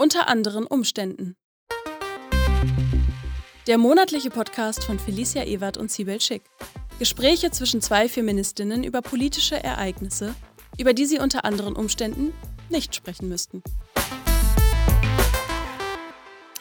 Unter 0.00 0.28
anderen 0.28 0.66
Umständen. 0.66 1.36
Der 3.66 3.76
monatliche 3.76 4.30
Podcast 4.30 4.82
von 4.82 4.98
Felicia 4.98 5.44
Ewert 5.44 5.76
und 5.76 5.90
Sibel 5.90 6.18
Schick. 6.22 6.40
Gespräche 6.98 7.50
zwischen 7.50 7.82
zwei 7.82 8.08
Feministinnen 8.08 8.82
über 8.82 9.02
politische 9.02 9.62
Ereignisse, 9.62 10.34
über 10.78 10.94
die 10.94 11.04
sie 11.04 11.18
unter 11.18 11.44
anderen 11.44 11.76
Umständen 11.76 12.32
nicht 12.70 12.94
sprechen 12.94 13.28
müssten. 13.28 13.62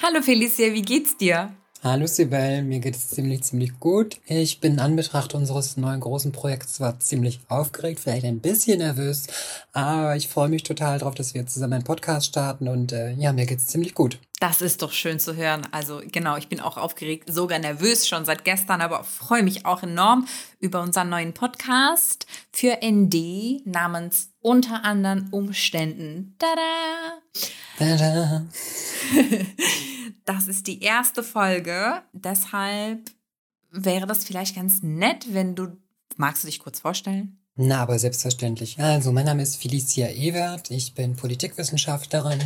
Hallo 0.04 0.21
Felicia, 0.21 0.74
wie 0.74 0.82
geht's 0.82 1.16
dir? 1.16 1.56
Hallo 1.82 2.07
Sibel, 2.07 2.61
mir 2.64 2.80
geht 2.80 2.98
es 2.98 3.07
ziemlich, 3.07 3.43
ziemlich 3.43 3.80
gut. 3.80 4.20
Ich 4.25 4.59
bin 4.59 4.73
in 4.73 4.80
Anbetracht 4.82 5.34
unseres 5.34 5.77
neuen 5.77 6.02
großen 6.02 6.34
Projekts 6.34 6.73
zwar 6.73 7.00
ziemlich 7.00 7.39
aufgeregt, 7.48 8.02
vielleicht 8.02 8.25
ein 8.25 8.41
bisschen 8.41 8.80
nervös, 8.80 9.27
aber 9.71 10.18
ich 10.18 10.27
freue 10.27 10.50
mich 10.50 10.63
total 10.63 11.00
darauf, 11.00 11.16
dass 11.16 11.34
wir 11.34 11.48
zusammen 11.48 11.76
einen 11.76 11.86
Podcast 11.86 12.26
starten 12.26 12.68
und 12.68 12.91
äh, 12.91 13.12
ja, 13.12 13.31
mir 13.31 13.45
geht 13.45 13.59
es 13.59 13.68
ziemlich 13.68 13.95
gut. 13.95 14.20
Das 14.41 14.62
ist 14.62 14.81
doch 14.81 14.91
schön 14.91 15.21
zu 15.21 15.38
hören. 15.38 15.62
Also 15.71 16.02
genau, 16.05 16.35
ich 16.35 16.49
bin 16.49 16.59
auch 16.59 16.76
aufgeregt, 16.76 17.31
sogar 17.34 17.59
nervös 17.59 18.09
schon 18.09 18.26
seit 18.26 18.43
gestern, 18.43 18.82
aber 18.82 19.05
freue 19.05 19.43
mich 19.43 19.66
auch 19.66 19.82
enorm 19.82 20.27
über 20.59 20.82
unseren 20.82 21.07
neuen 21.07 21.34
Podcast 21.34 22.26
für 22.52 22.80
ND 22.84 23.66
namens 23.66 24.29
Unter 24.41 24.85
anderen 24.85 25.29
Umständen. 25.31 26.35
Tada! 26.39 27.21
Tada! 27.77 28.45
Das 30.25 30.48
ist 30.48 30.67
die 30.67 30.84
erste 30.84 31.23
Folge. 31.23 32.03
Deshalb 32.13 33.09
wäre 33.71 34.05
das 34.05 34.25
vielleicht 34.25 34.55
ganz 34.55 34.84
nett, 34.84 35.34
wenn 35.34 35.55
du. 35.55 35.75
Magst 36.17 36.43
du 36.43 36.48
dich 36.48 36.59
kurz 36.59 36.79
vorstellen? 36.81 37.38
Na, 37.62 37.81
aber 37.81 37.99
selbstverständlich. 37.99 38.80
Also, 38.80 39.12
mein 39.12 39.26
Name 39.26 39.44
ist 39.44 39.62
Felicia 39.62 40.08
Ewert. 40.08 40.72
Ich 40.72 40.94
bin 40.94 41.18
Politikwissenschaftlerin. 41.18 42.40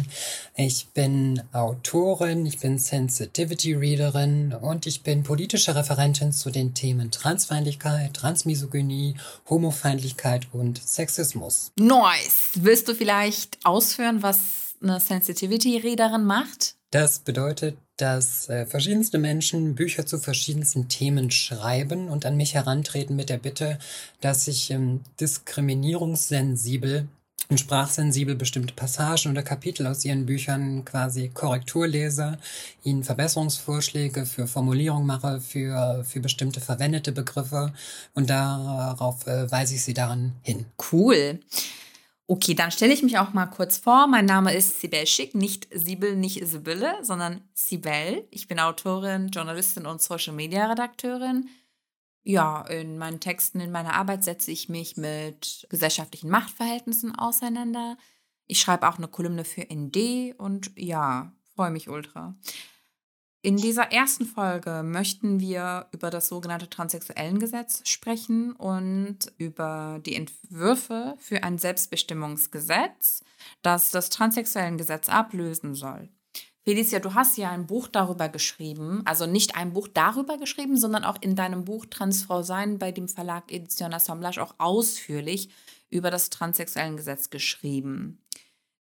Ich 0.56 0.88
bin 0.88 1.40
Autorin. 1.52 2.48
Ich 2.48 2.58
bin 2.58 2.80
Sensitivity 2.80 3.76
Readerin. 3.76 4.56
Und 4.60 4.88
ich 4.88 5.04
bin 5.04 5.22
politische 5.22 5.76
Referentin 5.76 6.32
zu 6.32 6.50
den 6.50 6.74
Themen 6.74 7.12
Transfeindlichkeit, 7.12 8.16
Transmisogynie, 8.16 9.14
Homofeindlichkeit 9.48 10.48
und 10.52 10.82
Sexismus. 10.84 11.72
Nice. 11.76 12.54
Willst 12.56 12.88
du 12.88 12.96
vielleicht 12.96 13.60
ausführen, 13.64 14.24
was 14.24 14.40
eine 14.82 15.00
Sensitivity 15.00 15.78
Readerin 15.78 16.24
macht? 16.24 16.74
Das 16.90 17.20
bedeutet, 17.20 17.78
dass 17.98 18.50
äh, 18.50 18.66
verschiedenste 18.66 19.20
Menschen 19.20 19.76
Bücher 19.76 20.06
zu 20.06 20.18
verschiedensten 20.18 20.88
Themen 20.88 21.32
schreiben 21.32 22.08
und 22.10 22.26
an 22.26 22.38
mich 22.38 22.56
herantreten 22.56 23.16
mit 23.16 23.30
der 23.30 23.38
Bitte, 23.38 23.78
dass 24.22 24.48
ich 24.48 24.72
ähm, 24.72 25.02
diskriminierungssensibel 25.20 27.08
und 27.50 27.60
sprachsensibel 27.60 28.36
bestimmte 28.36 28.74
Passagen 28.74 29.32
oder 29.32 29.44
Kapitel 29.44 29.86
aus 29.86 30.04
ihren 30.06 30.26
Büchern 30.26 30.86
quasi 30.86 31.30
Korrektur 31.30 31.88
lese, 31.88 32.38
ihnen 32.84 33.04
Verbesserungsvorschläge 33.04 34.26
für 34.26 34.48
Formulierung 34.48 35.06
mache, 35.06 35.40
für, 35.40 36.04
für 36.04 36.20
bestimmte 36.20 36.62
verwendete 36.62 37.12
Begriffe 37.12 37.74
und 38.14 38.30
darauf 38.30 39.28
äh, 39.28 39.52
weise 39.52 39.76
ich 39.76 39.84
sie 39.84 39.94
daran 39.94 40.34
hin. 40.42 40.66
Cool. 40.92 41.40
Okay, 42.26 42.54
dann 42.54 42.72
stelle 42.72 42.94
ich 42.94 43.04
mich 43.04 43.18
auch 43.18 43.34
mal 43.34 43.48
kurz 43.48 43.78
vor. 43.78 44.08
Mein 44.08 44.26
Name 44.26 44.54
ist 44.54 44.80
Sibel 44.80 45.06
Schick, 45.06 45.36
nicht 45.36 45.68
Sibel, 45.74 46.16
nicht 46.16 46.46
Sibylle, 46.48 46.98
sondern 47.02 47.42
Sibel. 47.54 48.26
Ich 48.32 48.48
bin 48.48 48.60
Autorin, 48.60 49.28
Journalistin 49.28 49.86
und 49.86 50.02
Social 50.02 50.34
Media 50.34 50.68
Redakteurin. 50.68 51.50
Ja, 52.24 52.62
in 52.62 52.98
meinen 52.98 53.20
Texten, 53.20 53.60
in 53.60 53.72
meiner 53.72 53.96
Arbeit 53.96 54.24
setze 54.24 54.52
ich 54.52 54.70
mich 54.70 54.96
mit 54.96 55.68
gesellschaftlichen 55.70 56.30
Machtverhältnissen 56.30 57.14
auseinander. 57.14 57.98
Ich 58.48 58.62
schreibe 58.62 58.88
auch 58.88 58.98
eine 58.98 59.10
Kolumne 59.10 59.44
für 59.44 59.68
ND 59.70 60.34
und 60.38 60.72
ja, 60.78 61.34
freue 61.56 61.72
mich 61.72 61.90
ultra. 61.90 62.36
In 63.46 63.58
dieser 63.58 63.92
ersten 63.92 64.26
Folge 64.26 64.84
möchten 64.86 65.42
wir 65.42 65.88
über 65.92 66.10
das 66.10 66.30
sogenannte 66.30 66.70
Transsexuellengesetz 66.70 67.82
sprechen 67.84 68.54
und 68.54 69.34
über 69.38 70.00
die 70.06 70.16
Entwürfe 70.16 71.16
für 71.18 71.44
ein 71.44 71.58
Selbstbestimmungsgesetz, 71.58 73.22
das 73.62 73.92
das 73.92 74.10
Transsexuellengesetz 74.10 75.10
ablösen 75.10 75.76
soll. 75.76 76.08
Felicia, 76.64 77.00
du 77.00 77.16
hast 77.16 77.38
ja 77.38 77.52
ein 77.52 77.68
Buch 77.68 77.90
darüber 77.90 78.30
geschrieben, 78.30 79.02
also 79.04 79.26
nicht 79.26 79.58
ein 79.58 79.74
Buch 79.74 79.90
darüber 79.94 80.38
geschrieben, 80.38 80.78
sondern 80.78 81.04
auch 81.04 81.18
in 81.20 81.36
deinem 81.36 81.66
Buch 81.66 81.86
Transfrau 81.86 82.44
Sein 82.44 82.80
bei 82.80 82.94
dem 82.94 83.10
Verlag 83.10 83.52
Edition 83.52 83.94
Assemblage 83.94 84.42
auch 84.42 84.56
ausführlich 84.58 85.50
über 85.90 86.12
das 86.12 86.30
Transsexuellengesetz 86.30 87.30
geschrieben. 87.30 88.24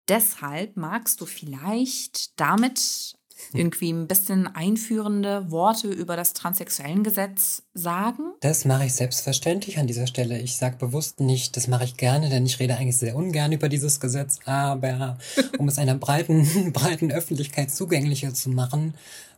Deshalb 0.08 0.78
magst 0.78 1.22
du 1.22 1.26
vielleicht 1.26 2.40
damit 2.40 3.16
irgendwie 3.52 3.92
ein 3.92 4.08
bisschen 4.08 4.48
einführende 4.48 5.52
Worte 5.52 5.88
über 5.90 6.16
das 6.16 6.34
Transsexuellengesetz 6.34 7.64
sagen? 7.74 8.34
Das 8.42 8.66
mache 8.66 8.86
ich 8.86 8.94
selbstverständlich 8.94 9.78
an 9.80 9.88
dieser 9.88 10.08
Stelle. 10.08 10.40
Ich 10.40 10.56
sage 10.56 10.78
bewusst 10.78 11.20
nicht, 11.20 11.58
das 11.58 11.68
mache 11.68 11.84
ich 11.84 11.98
gerne, 11.98 12.30
denn 12.30 12.46
ich 12.46 12.60
rede 12.60 12.76
eigentlich 12.78 12.98
sehr 12.98 13.16
ungern 13.16 13.52
über 13.52 13.70
dieses 13.70 14.00
Gesetz. 14.00 14.40
Aber 14.46 15.18
um 15.58 15.68
es 15.68 15.78
einer 15.78 15.96
breiten, 15.96 16.72
breiten 16.74 17.12
Öffentlichkeit 17.12 17.72
zugänglicher 17.72 18.34
zu 18.34 18.50
machen, 18.50 18.94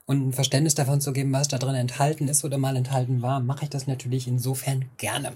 und 0.05 0.27
ein 0.27 0.33
Verständnis 0.33 0.75
davon 0.75 1.01
zu 1.01 1.13
geben, 1.13 1.33
was 1.33 1.47
da 1.47 1.57
drin 1.57 1.75
enthalten 1.75 2.27
ist 2.27 2.45
oder 2.45 2.57
mal 2.57 2.75
enthalten 2.75 3.21
war, 3.21 3.39
mache 3.39 3.63
ich 3.63 3.69
das 3.69 3.87
natürlich 3.87 4.27
insofern 4.27 4.85
gerne. 4.97 5.33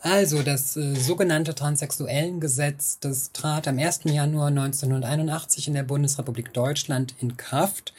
Also 0.00 0.42
das 0.42 0.76
äh, 0.76 0.94
sogenannte 0.94 1.54
Transsexuellengesetz, 1.54 2.98
das 3.00 3.32
trat 3.32 3.66
am 3.66 3.78
1. 3.78 4.02
Januar 4.04 4.48
1981 4.48 5.68
in 5.68 5.74
der 5.74 5.82
Bundesrepublik 5.82 6.52
Deutschland 6.52 7.14
in 7.20 7.36
Kraft. 7.36 7.92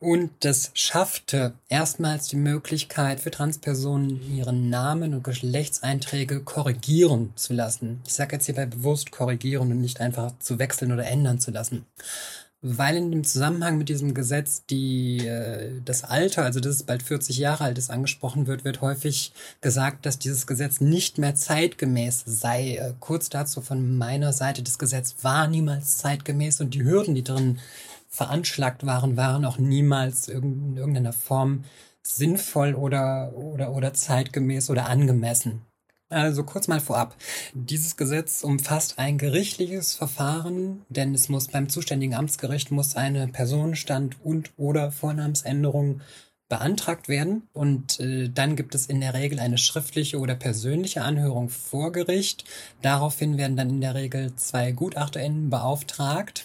Und 0.00 0.32
das 0.40 0.70
schaffte 0.74 1.54
erstmals 1.68 2.28
die 2.28 2.36
Möglichkeit 2.36 3.20
für 3.20 3.30
Transpersonen, 3.30 4.36
ihren 4.36 4.68
Namen 4.68 5.14
und 5.14 5.24
Geschlechtseinträge 5.24 6.40
korrigieren 6.40 7.32
zu 7.36 7.54
lassen. 7.54 8.02
Ich 8.04 8.12
sage 8.12 8.36
jetzt 8.36 8.44
hierbei 8.46 8.66
bewusst 8.66 9.12
korrigieren 9.12 9.70
und 9.70 9.80
nicht 9.80 10.00
einfach 10.00 10.32
zu 10.40 10.58
wechseln 10.58 10.92
oder 10.92 11.06
ändern 11.06 11.38
zu 11.38 11.52
lassen 11.52 11.86
weil 12.66 12.96
in 12.96 13.10
dem 13.10 13.24
Zusammenhang 13.24 13.76
mit 13.76 13.90
diesem 13.90 14.14
Gesetz 14.14 14.64
die 14.64 15.26
äh, 15.26 15.82
das 15.84 16.02
Alter, 16.02 16.44
also 16.44 16.60
dass 16.60 16.76
es 16.76 16.82
bald 16.82 17.02
40 17.02 17.36
Jahre 17.36 17.64
alt 17.64 17.76
ist, 17.76 17.90
angesprochen 17.90 18.46
wird, 18.46 18.64
wird 18.64 18.80
häufig 18.80 19.32
gesagt, 19.60 20.06
dass 20.06 20.18
dieses 20.18 20.46
Gesetz 20.46 20.80
nicht 20.80 21.18
mehr 21.18 21.34
zeitgemäß 21.34 22.24
sei. 22.26 22.76
Äh, 22.76 22.94
kurz 23.00 23.28
dazu 23.28 23.60
von 23.60 23.98
meiner 23.98 24.32
Seite, 24.32 24.62
das 24.62 24.78
Gesetz 24.78 25.16
war 25.20 25.46
niemals 25.46 25.98
zeitgemäß 25.98 26.62
und 26.62 26.72
die 26.72 26.84
Hürden, 26.84 27.14
die 27.14 27.22
drin 27.22 27.58
veranschlagt 28.08 28.86
waren, 28.86 29.18
waren 29.18 29.44
auch 29.44 29.58
niemals 29.58 30.28
in 30.28 30.78
irgendeiner 30.78 31.12
Form 31.12 31.64
sinnvoll 32.02 32.74
oder, 32.74 33.34
oder, 33.36 33.72
oder 33.72 33.92
zeitgemäß 33.92 34.70
oder 34.70 34.88
angemessen. 34.88 35.60
Also 36.10 36.44
kurz 36.44 36.68
mal 36.68 36.80
vorab. 36.80 37.16
Dieses 37.54 37.96
Gesetz 37.96 38.44
umfasst 38.44 38.98
ein 38.98 39.18
gerichtliches 39.18 39.94
Verfahren, 39.94 40.82
denn 40.88 41.14
es 41.14 41.28
muss 41.28 41.48
beim 41.48 41.68
zuständigen 41.68 42.14
Amtsgericht 42.14 42.70
muss 42.70 42.94
eine 42.94 43.26
Personenstand 43.28 44.16
und 44.22 44.52
oder 44.56 44.92
Vornamensänderung 44.92 46.02
beantragt 46.48 47.08
werden 47.08 47.48
und 47.54 47.98
äh, 48.00 48.28
dann 48.28 48.54
gibt 48.54 48.74
es 48.74 48.86
in 48.86 49.00
der 49.00 49.14
Regel 49.14 49.40
eine 49.40 49.56
schriftliche 49.56 50.18
oder 50.18 50.34
persönliche 50.34 51.02
Anhörung 51.02 51.48
vor 51.48 51.90
Gericht. 51.90 52.44
Daraufhin 52.82 53.38
werden 53.38 53.56
dann 53.56 53.70
in 53.70 53.80
der 53.80 53.94
Regel 53.94 54.36
zwei 54.36 54.70
GutachterInnen 54.72 55.48
beauftragt, 55.48 56.44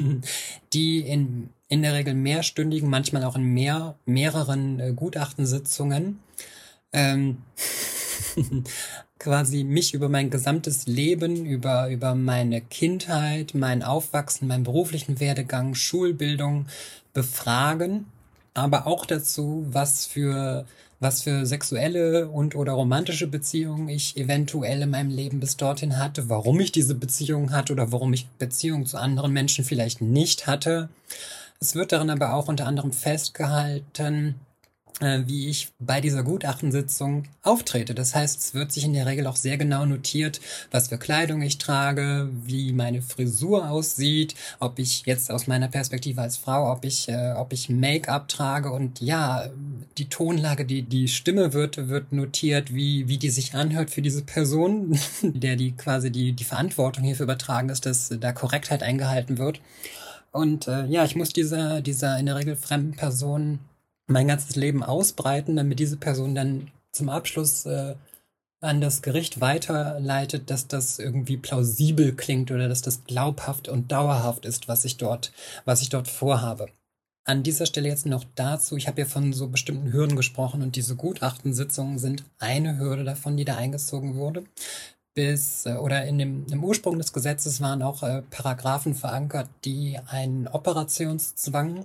die 0.72 1.00
in, 1.00 1.50
in 1.68 1.82
der 1.82 1.94
Regel 1.94 2.14
mehrstündigen, 2.14 2.90
manchmal 2.90 3.22
auch 3.24 3.36
in 3.36 3.44
mehr, 3.44 3.94
mehreren 4.06 4.80
äh, 4.80 4.92
Gutachtensitzungen 4.92 6.18
ähm, 6.92 7.38
quasi 9.18 9.64
mich 9.64 9.94
über 9.94 10.08
mein 10.08 10.30
gesamtes 10.30 10.86
Leben, 10.86 11.44
über, 11.44 11.88
über 11.88 12.14
meine 12.14 12.60
Kindheit, 12.60 13.54
mein 13.54 13.82
Aufwachsen, 13.82 14.48
meinen 14.48 14.64
beruflichen 14.64 15.20
Werdegang, 15.20 15.74
Schulbildung 15.74 16.66
befragen, 17.12 18.06
aber 18.54 18.86
auch 18.86 19.06
dazu, 19.06 19.66
was 19.68 20.06
für 20.06 20.66
was 21.00 21.22
für 21.22 21.46
sexuelle 21.46 22.28
und 22.28 22.56
oder 22.56 22.72
romantische 22.72 23.28
Beziehungen 23.28 23.88
ich 23.88 24.16
eventuell 24.16 24.82
in 24.82 24.90
meinem 24.90 25.10
Leben 25.10 25.38
bis 25.40 25.56
dorthin 25.56 25.96
hatte, 25.96 26.28
warum 26.28 26.58
ich 26.58 26.72
diese 26.72 26.94
Beziehung 26.94 27.52
hatte 27.52 27.72
oder 27.72 27.92
warum 27.92 28.12
ich 28.12 28.26
Beziehungen 28.38 28.86
zu 28.86 28.98
anderen 28.98 29.32
Menschen 29.32 29.64
vielleicht 29.64 30.00
nicht 30.00 30.46
hatte. 30.46 30.88
Es 31.60 31.74
wird 31.74 31.92
darin 31.92 32.10
aber 32.10 32.34
auch 32.34 32.48
unter 32.48 32.66
anderem 32.66 32.92
festgehalten, 32.92 34.34
wie 35.00 35.48
ich 35.48 35.68
bei 35.78 36.00
dieser 36.00 36.22
Gutachtensitzung 36.22 37.24
auftrete. 37.42 37.94
Das 37.94 38.14
heißt, 38.14 38.40
es 38.40 38.54
wird 38.54 38.72
sich 38.72 38.84
in 38.84 38.92
der 38.92 39.06
Regel 39.06 39.26
auch 39.26 39.36
sehr 39.36 39.56
genau 39.56 39.86
notiert, 39.86 40.40
was 40.70 40.88
für 40.88 40.98
Kleidung 40.98 41.42
ich 41.42 41.58
trage, 41.58 42.28
wie 42.44 42.72
meine 42.72 43.02
Frisur 43.02 43.70
aussieht, 43.70 44.34
ob 44.58 44.78
ich 44.78 45.06
jetzt 45.06 45.30
aus 45.30 45.46
meiner 45.46 45.68
Perspektive 45.68 46.20
als 46.20 46.36
Frau, 46.36 46.72
ob 46.72 46.84
ich, 46.84 47.08
äh, 47.08 47.32
ob 47.36 47.52
ich 47.52 47.68
Make-up 47.68 48.28
trage 48.28 48.70
und 48.70 49.00
ja, 49.00 49.48
die 49.98 50.08
Tonlage, 50.08 50.64
die, 50.64 50.82
die 50.82 51.08
Stimme 51.08 51.52
wird, 51.52 51.88
wird 51.88 52.12
notiert, 52.12 52.74
wie, 52.74 53.08
wie 53.08 53.18
die 53.18 53.30
sich 53.30 53.54
anhört 53.54 53.90
für 53.90 54.02
diese 54.02 54.22
Person, 54.22 54.98
der 55.22 55.56
die 55.56 55.72
quasi 55.72 56.10
die, 56.10 56.32
die 56.32 56.44
Verantwortung 56.44 57.04
hierfür 57.04 57.24
übertragen 57.24 57.68
ist, 57.68 57.86
dass 57.86 58.12
da 58.20 58.32
Korrektheit 58.32 58.82
eingehalten 58.82 59.38
wird. 59.38 59.60
Und 60.30 60.68
äh, 60.68 60.86
ja, 60.86 61.04
ich 61.04 61.16
muss 61.16 61.30
dieser, 61.30 61.80
dieser 61.80 62.18
in 62.18 62.26
der 62.26 62.36
Regel 62.36 62.54
fremden 62.56 62.92
Person 62.92 63.60
mein 64.08 64.26
ganzes 64.26 64.56
Leben 64.56 64.82
ausbreiten, 64.82 65.56
damit 65.56 65.78
diese 65.78 65.96
Person 65.96 66.34
dann 66.34 66.70
zum 66.92 67.08
Abschluss 67.08 67.66
äh, 67.66 67.94
an 68.60 68.80
das 68.80 69.02
Gericht 69.02 69.40
weiterleitet, 69.40 70.50
dass 70.50 70.66
das 70.66 70.98
irgendwie 70.98 71.36
plausibel 71.36 72.14
klingt 72.14 72.50
oder 72.50 72.68
dass 72.68 72.82
das 72.82 73.04
glaubhaft 73.04 73.68
und 73.68 73.92
dauerhaft 73.92 74.44
ist, 74.44 74.66
was 74.66 74.84
ich 74.84 74.96
dort, 74.96 75.32
was 75.64 75.80
ich 75.82 75.90
dort 75.90 76.08
vorhabe. 76.08 76.66
An 77.24 77.42
dieser 77.42 77.66
Stelle 77.66 77.88
jetzt 77.88 78.06
noch 78.06 78.24
dazu, 78.34 78.76
ich 78.76 78.88
habe 78.88 79.02
ja 79.02 79.06
von 79.06 79.32
so 79.32 79.48
bestimmten 79.48 79.92
Hürden 79.92 80.16
gesprochen 80.16 80.62
und 80.62 80.76
diese 80.76 80.96
Gutachtensitzungen 80.96 81.98
sind 81.98 82.24
eine 82.38 82.78
Hürde 82.78 83.04
davon, 83.04 83.36
die 83.36 83.44
da 83.44 83.56
eingezogen 83.56 84.16
wurde. 84.16 84.44
Bis, 85.14 85.66
äh, 85.66 85.74
oder 85.74 86.06
in 86.06 86.18
dem, 86.18 86.46
im 86.50 86.64
Ursprung 86.64 86.98
des 86.98 87.12
Gesetzes 87.12 87.60
waren 87.60 87.82
auch 87.82 88.02
äh, 88.02 88.22
Paragraphen 88.30 88.94
verankert, 88.94 89.48
die 89.64 89.98
einen 90.06 90.48
Operationszwang 90.48 91.84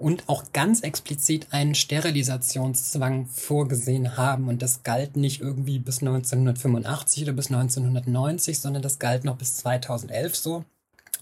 und 0.00 0.28
auch 0.28 0.44
ganz 0.52 0.80
explizit 0.80 1.48
einen 1.50 1.74
Sterilisationszwang 1.74 3.26
vorgesehen 3.26 4.16
haben. 4.16 4.48
Und 4.48 4.62
das 4.62 4.82
galt 4.82 5.16
nicht 5.16 5.40
irgendwie 5.40 5.78
bis 5.78 6.00
1985 6.00 7.24
oder 7.24 7.32
bis 7.32 7.48
1990, 7.48 8.60
sondern 8.60 8.82
das 8.82 8.98
galt 8.98 9.24
noch 9.24 9.36
bis 9.36 9.56
2011 9.56 10.36
so. 10.36 10.64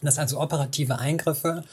Dass 0.00 0.18
also 0.18 0.40
operative 0.40 0.98
Eingriffe 0.98 1.64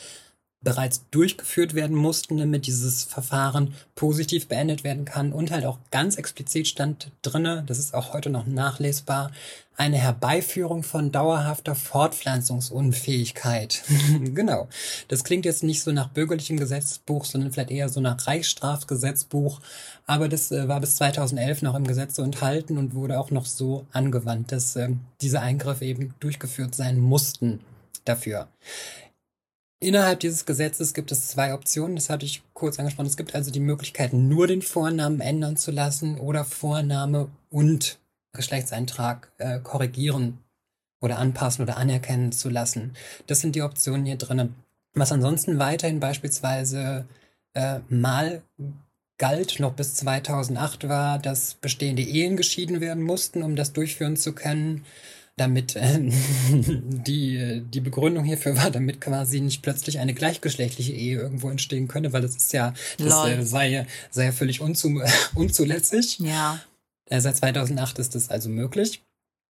bereits 0.61 1.05
durchgeführt 1.11 1.75
werden 1.75 1.95
mussten, 1.95 2.37
damit 2.37 2.65
dieses 2.65 3.03
Verfahren 3.03 3.75
positiv 3.93 4.47
beendet 4.47 4.83
werden 4.83 5.05
kann. 5.05 5.31
Und 5.31 5.51
halt 5.51 5.65
auch 5.65 5.77
ganz 5.91 6.15
explizit 6.15 6.67
stand 6.67 7.11
drinne, 7.21 7.63
das 7.67 7.77
ist 7.77 7.93
auch 7.93 8.13
heute 8.13 8.29
noch 8.29 8.47
nachlesbar, 8.47 9.31
eine 9.77 9.97
Herbeiführung 9.97 10.83
von 10.83 11.11
dauerhafter 11.11 11.75
Fortpflanzungsunfähigkeit. 11.75 13.83
genau. 14.33 14.67
Das 15.07 15.23
klingt 15.23 15.45
jetzt 15.45 15.63
nicht 15.63 15.83
so 15.83 15.91
nach 15.91 16.09
bürgerlichem 16.09 16.57
Gesetzbuch, 16.57 17.25
sondern 17.25 17.51
vielleicht 17.51 17.71
eher 17.71 17.89
so 17.89 17.99
nach 17.99 18.25
Reichsstrafgesetzbuch. 18.25 19.59
Aber 20.07 20.29
das 20.29 20.51
äh, 20.51 20.67
war 20.67 20.79
bis 20.79 20.95
2011 20.95 21.61
noch 21.61 21.75
im 21.75 21.85
Gesetz 21.85 22.15
so 22.15 22.23
enthalten 22.23 22.77
und 22.77 22.95
wurde 22.95 23.19
auch 23.19 23.31
noch 23.31 23.45
so 23.45 23.85
angewandt, 23.91 24.51
dass 24.51 24.75
äh, 24.77 24.89
diese 25.21 25.41
Eingriffe 25.41 25.85
eben 25.85 26.13
durchgeführt 26.19 26.73
sein 26.73 26.97
mussten 26.97 27.59
dafür. 28.05 28.47
Innerhalb 29.79 30.21
dieses 30.21 30.45
Gesetzes 30.45 30.93
gibt 30.93 31.11
es 31.11 31.27
zwei 31.27 31.53
Optionen, 31.53 31.95
das 31.95 32.09
hatte 32.09 32.25
ich 32.25 32.43
kurz 32.53 32.79
angesprochen. 32.79 33.07
Es 33.07 33.17
gibt 33.17 33.35
also 33.35 33.51
die 33.51 33.59
Möglichkeit, 33.59 34.13
nur 34.13 34.47
den 34.47 34.61
Vornamen 34.61 35.19
ändern 35.19 35.57
zu 35.57 35.71
lassen 35.71 36.17
oder 36.17 36.45
Vorname 36.45 37.29
und 37.49 37.99
Geschlechtseintrag 38.33 39.31
äh, 39.37 39.59
korrigieren 39.59 40.39
oder 41.01 41.19
anpassen 41.19 41.63
oder 41.63 41.77
anerkennen 41.77 42.31
zu 42.31 42.49
lassen. 42.49 42.95
Das 43.27 43.41
sind 43.41 43.55
die 43.55 43.61
Optionen 43.61 44.05
hier 44.05 44.17
drinnen. 44.17 44.55
Was 44.93 45.11
ansonsten 45.11 45.59
weiterhin 45.59 45.99
beispielsweise 45.99 47.05
äh, 47.53 47.79
mal 47.89 48.41
galt, 49.17 49.59
noch 49.59 49.73
bis 49.73 49.95
2008 49.95 50.87
war, 50.87 51.19
dass 51.19 51.55
bestehende 51.55 52.01
Ehen 52.01 52.37
geschieden 52.37 52.81
werden 52.81 53.03
mussten, 53.03 53.43
um 53.43 53.55
das 53.55 53.73
durchführen 53.73 54.17
zu 54.17 54.33
können 54.33 54.85
damit 55.37 55.75
äh, 55.75 55.99
die, 56.51 57.63
die 57.73 57.81
Begründung 57.81 58.23
hierfür 58.23 58.55
war, 58.57 58.71
damit 58.71 59.01
quasi 59.01 59.41
nicht 59.41 59.61
plötzlich 59.61 59.99
eine 59.99 60.13
gleichgeschlechtliche 60.13 60.93
Ehe 60.93 61.19
irgendwo 61.19 61.49
entstehen 61.49 61.87
könne, 61.87 62.13
weil 62.13 62.21
das 62.21 62.35
ist 62.35 62.53
ja, 62.53 62.73
das 62.97 63.27
äh, 63.27 63.41
sei, 63.43 63.87
sei 64.11 64.25
ja 64.25 64.31
völlig 64.31 64.61
unzu, 64.61 65.01
unzulässig. 65.35 66.19
Ja. 66.19 66.59
Äh, 67.09 67.19
seit 67.19 67.37
2008 67.37 67.99
ist 67.99 68.15
das 68.15 68.29
also 68.29 68.49
möglich 68.49 69.01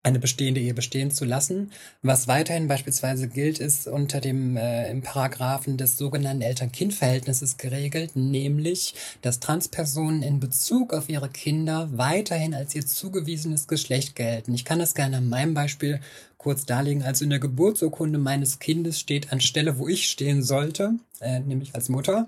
eine 0.06 0.20
bestehende 0.20 0.62
Ehe 0.62 0.76
bestehen 0.76 1.10
zu 1.10 1.26
lassen. 1.26 1.72
Was 2.04 2.28
weiterhin 2.28 2.68
beispielsweise 2.68 3.28
gilt, 3.28 3.58
ist 3.58 3.88
unter 3.88 4.22
dem 4.22 4.56
äh, 4.56 4.90
im 4.92 5.02
Paragraphen 5.02 5.78
des 5.78 5.98
sogenannten 5.98 6.44
Eltern-Kind-Verhältnisses 6.44 7.58
geregelt, 7.58 8.16
nämlich, 8.16 8.94
dass 9.24 9.40
Transpersonen 9.40 10.22
in 10.22 10.40
Bezug 10.40 10.94
auf 10.94 11.10
ihre 11.10 11.30
Kinder 11.30 11.90
weiterhin 11.94 12.54
als 12.54 12.76
ihr 12.76 12.86
zugewiesenes 12.86 13.68
Geschlecht 13.68 14.16
gelten. 14.16 14.54
Ich 14.54 14.64
kann 14.64 14.78
das 14.78 14.94
gerne 14.94 15.18
an 15.18 15.28
meinem 15.28 15.56
Beispiel 15.56 16.00
kurz 16.46 16.64
darlegen. 16.68 17.02
Also 17.02 17.24
in 17.24 17.32
der 17.32 17.40
Geburtsurkunde 17.40 18.20
meines 18.20 18.60
Kindes 18.60 19.00
steht 19.00 19.34
anstelle, 19.34 19.80
wo 19.80 19.88
ich 19.88 20.08
stehen 20.08 20.44
sollte, 20.44 20.94
äh, 21.20 21.40
nämlich 21.40 21.74
als 21.74 21.90
Mutter, 21.90 22.28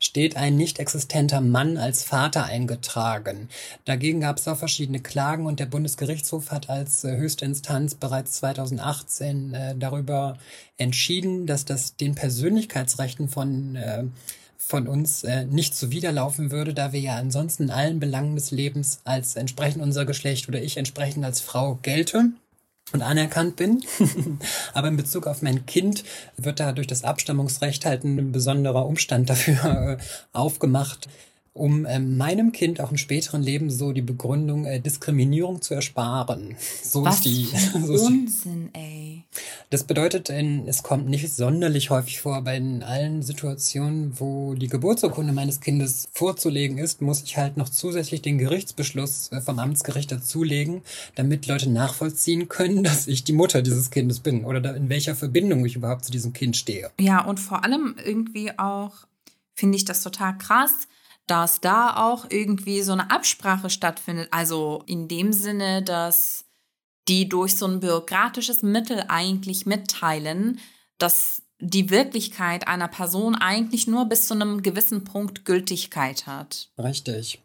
steht 0.00 0.36
ein 0.36 0.56
nicht 0.56 0.80
existenter 0.80 1.40
Mann 1.40 1.76
als 1.76 2.02
Vater 2.02 2.44
eingetragen. 2.44 3.48
Dagegen 3.84 4.20
gab 4.20 4.38
es 4.38 4.48
auch 4.48 4.56
verschiedene 4.56 4.98
Klagen 4.98 5.46
und 5.46 5.60
der 5.60 5.66
Bundesgerichtshof 5.66 6.50
hat 6.50 6.70
als 6.70 7.04
äh, 7.04 7.16
höchste 7.16 7.44
Instanz 7.44 7.94
bereits 7.94 8.32
2018 8.38 9.54
äh, 9.54 9.76
darüber 9.78 10.38
entschieden, 10.76 11.46
dass 11.46 11.64
das 11.64 11.94
den 11.94 12.16
Persönlichkeitsrechten 12.16 13.28
von 13.28 13.76
äh, 13.76 14.02
von 14.58 14.88
uns 14.88 15.22
äh, 15.22 15.44
nicht 15.44 15.76
zuwiderlaufen 15.76 16.50
würde, 16.50 16.72
da 16.74 16.92
wir 16.92 17.00
ja 17.00 17.16
ansonsten 17.16 17.64
in 17.64 17.70
allen 17.70 18.00
Belangen 18.00 18.34
des 18.36 18.50
Lebens 18.52 19.00
als 19.04 19.36
entsprechend 19.36 19.82
unser 19.82 20.04
Geschlecht 20.04 20.48
oder 20.48 20.62
ich 20.62 20.78
entsprechend 20.78 21.24
als 21.24 21.40
Frau 21.40 21.78
gelte 21.82 22.32
und 22.92 23.02
anerkannt 23.02 23.56
bin. 23.56 23.82
Aber 24.74 24.88
in 24.88 24.96
Bezug 24.96 25.26
auf 25.26 25.42
mein 25.42 25.66
Kind 25.66 26.04
wird 26.36 26.60
da 26.60 26.72
durch 26.72 26.86
das 26.86 27.04
Abstammungsrecht 27.04 27.84
halt 27.84 28.04
ein 28.04 28.32
besonderer 28.32 28.86
Umstand 28.86 29.30
dafür 29.30 29.98
äh, 29.98 30.02
aufgemacht, 30.32 31.08
um 31.54 31.84
äh, 31.84 31.98
meinem 31.98 32.52
Kind 32.52 32.80
auch 32.80 32.90
im 32.90 32.96
späteren 32.96 33.42
Leben 33.42 33.70
so 33.70 33.92
die 33.92 34.00
Begründung 34.00 34.64
äh, 34.64 34.80
Diskriminierung 34.80 35.60
zu 35.60 35.74
ersparen. 35.74 36.56
So 36.82 37.04
Was 37.04 37.16
ist 37.16 37.24
die. 37.24 37.48
So 37.86 37.94
ist 37.94 38.02
Unsinn, 38.02 38.70
die. 38.74 38.78
ey. 38.78 39.24
Das 39.70 39.84
bedeutet, 39.84 40.28
in, 40.28 40.66
es 40.66 40.82
kommt 40.82 41.08
nicht 41.08 41.30
sonderlich 41.32 41.90
häufig 41.90 42.20
vor, 42.20 42.36
aber 42.36 42.54
in 42.54 42.82
allen 42.82 43.22
Situationen, 43.22 44.18
wo 44.20 44.54
die 44.54 44.68
Geburtsurkunde 44.68 45.32
meines 45.32 45.60
Kindes 45.60 46.08
vorzulegen 46.12 46.78
ist, 46.78 47.00
muss 47.00 47.22
ich 47.22 47.36
halt 47.36 47.56
noch 47.56 47.68
zusätzlich 47.68 48.20
den 48.22 48.38
Gerichtsbeschluss 48.38 49.30
äh, 49.32 49.40
vom 49.40 49.58
Amtsgericht 49.58 50.12
dazulegen, 50.12 50.82
damit 51.14 51.46
Leute 51.46 51.70
nachvollziehen 51.70 52.48
können, 52.48 52.82
dass 52.84 53.06
ich 53.06 53.24
die 53.24 53.32
Mutter 53.32 53.62
dieses 53.62 53.90
Kindes 53.90 54.20
bin 54.20 54.44
oder 54.44 54.74
in 54.74 54.88
welcher 54.88 55.14
Verbindung 55.14 55.64
ich 55.64 55.76
überhaupt 55.76 56.04
zu 56.04 56.12
diesem 56.12 56.32
Kind 56.32 56.56
stehe. 56.56 56.90
Ja, 56.98 57.24
und 57.24 57.40
vor 57.40 57.64
allem 57.64 57.96
irgendwie 58.04 58.58
auch 58.58 58.92
finde 59.54 59.76
ich 59.76 59.84
das 59.84 60.02
total 60.02 60.36
krass, 60.38 60.72
dass 61.26 61.60
da 61.60 61.96
auch 61.96 62.26
irgendwie 62.30 62.82
so 62.82 62.92
eine 62.92 63.10
Absprache 63.10 63.70
stattfindet. 63.70 64.28
Also 64.30 64.82
in 64.86 65.08
dem 65.08 65.32
Sinne, 65.32 65.82
dass 65.82 66.44
die 67.08 67.28
durch 67.28 67.56
so 67.56 67.66
ein 67.66 67.80
bürokratisches 67.80 68.62
Mittel 68.62 69.04
eigentlich 69.08 69.66
mitteilen, 69.66 70.60
dass 70.98 71.42
die 71.58 71.90
Wirklichkeit 71.90 72.66
einer 72.66 72.88
Person 72.88 73.34
eigentlich 73.34 73.86
nur 73.86 74.06
bis 74.06 74.26
zu 74.26 74.34
einem 74.34 74.62
gewissen 74.62 75.04
Punkt 75.04 75.44
Gültigkeit 75.44 76.26
hat. 76.26 76.70
Richtig. 76.78 77.40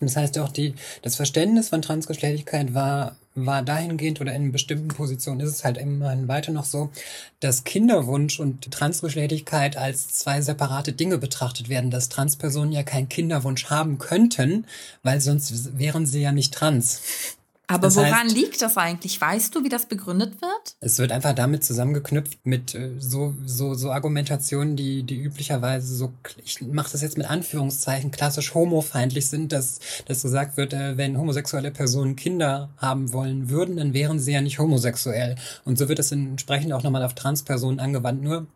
Das 0.00 0.16
heißt 0.16 0.38
auch, 0.38 0.48
die, 0.48 0.74
das 1.02 1.16
Verständnis 1.16 1.68
von 1.68 1.82
Transgeschlechtlichkeit 1.82 2.74
war 2.74 3.16
war 3.34 3.62
dahingehend 3.62 4.20
oder 4.20 4.34
in 4.34 4.50
bestimmten 4.50 4.88
Positionen 4.88 5.40
ist 5.40 5.50
es 5.50 5.64
halt 5.64 5.78
immerhin 5.78 6.26
weiter 6.26 6.52
noch 6.52 6.64
so, 6.64 6.90
dass 7.38 7.64
Kinderwunsch 7.64 8.40
und 8.40 8.70
Transgeschlechtlichkeit 8.70 9.76
als 9.76 10.08
zwei 10.08 10.42
separate 10.42 10.92
Dinge 10.92 11.18
betrachtet 11.18 11.68
werden, 11.68 11.90
dass 11.90 12.08
Transpersonen 12.08 12.72
ja 12.72 12.82
keinen 12.82 13.08
Kinderwunsch 13.08 13.66
haben 13.66 13.98
könnten, 13.98 14.66
weil 15.02 15.20
sonst 15.20 15.78
wären 15.78 16.06
sie 16.06 16.22
ja 16.22 16.32
nicht 16.32 16.52
trans. 16.52 17.36
Aber 17.70 17.86
das 17.86 17.96
woran 17.96 18.26
heißt, 18.26 18.34
liegt 18.34 18.62
das 18.62 18.76
eigentlich? 18.76 19.20
Weißt 19.20 19.54
du, 19.54 19.64
wie 19.64 19.68
das 19.68 19.86
begründet 19.86 20.40
wird? 20.42 20.76
Es 20.80 20.98
wird 20.98 21.12
einfach 21.12 21.34
damit 21.34 21.64
zusammengeknüpft 21.64 22.38
mit 22.44 22.74
äh, 22.74 22.90
so, 22.98 23.34
so, 23.46 23.74
so 23.74 23.90
Argumentationen, 23.92 24.76
die, 24.76 25.04
die 25.04 25.22
üblicherweise 25.22 25.94
so, 25.94 26.12
ich 26.44 26.60
mache 26.60 26.90
das 26.92 27.02
jetzt 27.02 27.16
mit 27.16 27.28
Anführungszeichen, 27.28 28.10
klassisch 28.10 28.54
homofeindlich 28.54 29.28
sind, 29.28 29.52
dass, 29.52 29.78
dass 30.06 30.22
gesagt 30.22 30.56
wird, 30.56 30.72
äh, 30.72 30.96
wenn 30.96 31.16
homosexuelle 31.16 31.70
Personen 31.70 32.16
Kinder 32.16 32.70
haben 32.76 33.12
wollen 33.12 33.50
würden, 33.50 33.76
dann 33.76 33.94
wären 33.94 34.18
sie 34.18 34.32
ja 34.32 34.40
nicht 34.40 34.58
homosexuell. 34.58 35.36
Und 35.64 35.78
so 35.78 35.88
wird 35.88 35.98
es 35.98 36.12
entsprechend 36.12 36.72
auch 36.72 36.82
nochmal 36.82 37.04
auf 37.04 37.14
Transpersonen 37.14 37.80
angewandt. 37.80 38.22
Nur 38.22 38.46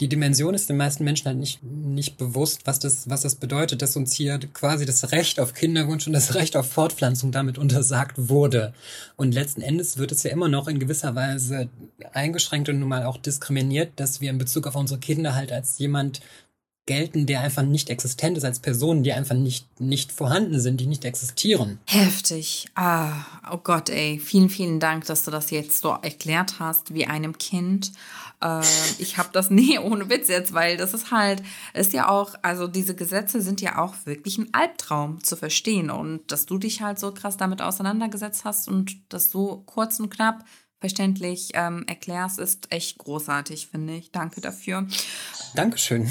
die 0.00 0.08
Dimension 0.08 0.54
ist 0.54 0.68
den 0.68 0.76
meisten 0.76 1.04
Menschen 1.04 1.26
halt 1.26 1.38
nicht, 1.38 1.62
nicht 1.62 2.16
bewusst, 2.16 2.66
was 2.66 2.80
das, 2.80 3.08
was 3.08 3.22
das 3.22 3.36
bedeutet, 3.36 3.80
dass 3.80 3.96
uns 3.96 4.12
hier 4.12 4.38
quasi 4.38 4.86
das 4.86 5.12
Recht 5.12 5.38
auf 5.38 5.54
Kinderwunsch 5.54 6.06
und 6.06 6.12
das 6.12 6.34
Recht 6.34 6.56
auf 6.56 6.70
Fortpflanzung 6.70 7.30
damit 7.30 7.58
untersagt 7.58 8.28
wurde. 8.28 8.74
Und 9.16 9.32
letzten 9.32 9.62
Endes 9.62 9.96
wird 9.96 10.10
es 10.10 10.24
ja 10.24 10.30
immer 10.30 10.48
noch 10.48 10.66
in 10.66 10.80
gewisser 10.80 11.14
Weise 11.14 11.68
eingeschränkt 12.12 12.68
und 12.68 12.80
nun 12.80 12.88
mal 12.88 13.04
auch 13.04 13.18
diskriminiert, 13.18 13.92
dass 13.96 14.20
wir 14.20 14.30
in 14.30 14.38
Bezug 14.38 14.66
auf 14.66 14.74
unsere 14.74 14.98
Kinder 14.98 15.34
halt 15.34 15.52
als 15.52 15.78
jemand 15.78 16.20
gelten, 16.86 17.24
der 17.26 17.40
einfach 17.40 17.62
nicht 17.62 17.88
existent 17.88 18.36
ist, 18.36 18.44
als 18.44 18.58
Personen, 18.58 19.02
die 19.02 19.12
einfach 19.12 19.34
nicht, 19.34 19.80
nicht 19.80 20.12
vorhanden 20.12 20.60
sind, 20.60 20.80
die 20.80 20.86
nicht 20.86 21.04
existieren. 21.04 21.78
Heftig. 21.86 22.66
Ah, 22.74 23.24
oh 23.50 23.56
Gott, 23.56 23.88
ey. 23.88 24.20
Vielen, 24.22 24.50
vielen 24.50 24.80
Dank, 24.80 25.06
dass 25.06 25.24
du 25.24 25.30
das 25.30 25.50
jetzt 25.50 25.80
so 25.80 25.96
erklärt 26.02 26.58
hast, 26.58 26.92
wie 26.92 27.06
einem 27.06 27.38
Kind. 27.38 27.92
Äh, 28.44 28.62
ich 28.98 29.18
habe 29.18 29.30
das 29.32 29.50
nie 29.62 29.78
ohne 29.78 30.08
Witz 30.08 30.28
jetzt, 30.28 30.52
weil 30.52 30.76
das 30.76 30.94
ist 30.94 31.10
halt, 31.10 31.42
ist 31.72 31.92
ja 31.92 32.08
auch, 32.08 32.34
also 32.42 32.68
diese 32.68 32.94
Gesetze 32.94 33.40
sind 33.40 33.60
ja 33.60 33.78
auch 33.78 33.94
wirklich 34.04 34.38
ein 34.38 34.52
Albtraum 34.52 35.24
zu 35.24 35.36
verstehen 35.36 35.90
und 35.90 36.30
dass 36.30 36.46
du 36.46 36.58
dich 36.58 36.82
halt 36.82 36.98
so 36.98 37.12
krass 37.12 37.36
damit 37.36 37.62
auseinandergesetzt 37.62 38.44
hast 38.44 38.68
und 38.68 38.96
das 39.08 39.30
so 39.30 39.62
kurz 39.66 39.98
und 39.98 40.10
knapp 40.10 40.44
verständlich 40.80 41.50
ähm, 41.54 41.84
erklärst, 41.86 42.38
ist 42.38 42.70
echt 42.70 42.98
großartig, 42.98 43.68
finde 43.68 43.96
ich. 43.96 44.12
Danke 44.12 44.42
dafür. 44.42 44.86
Dankeschön. 45.54 46.06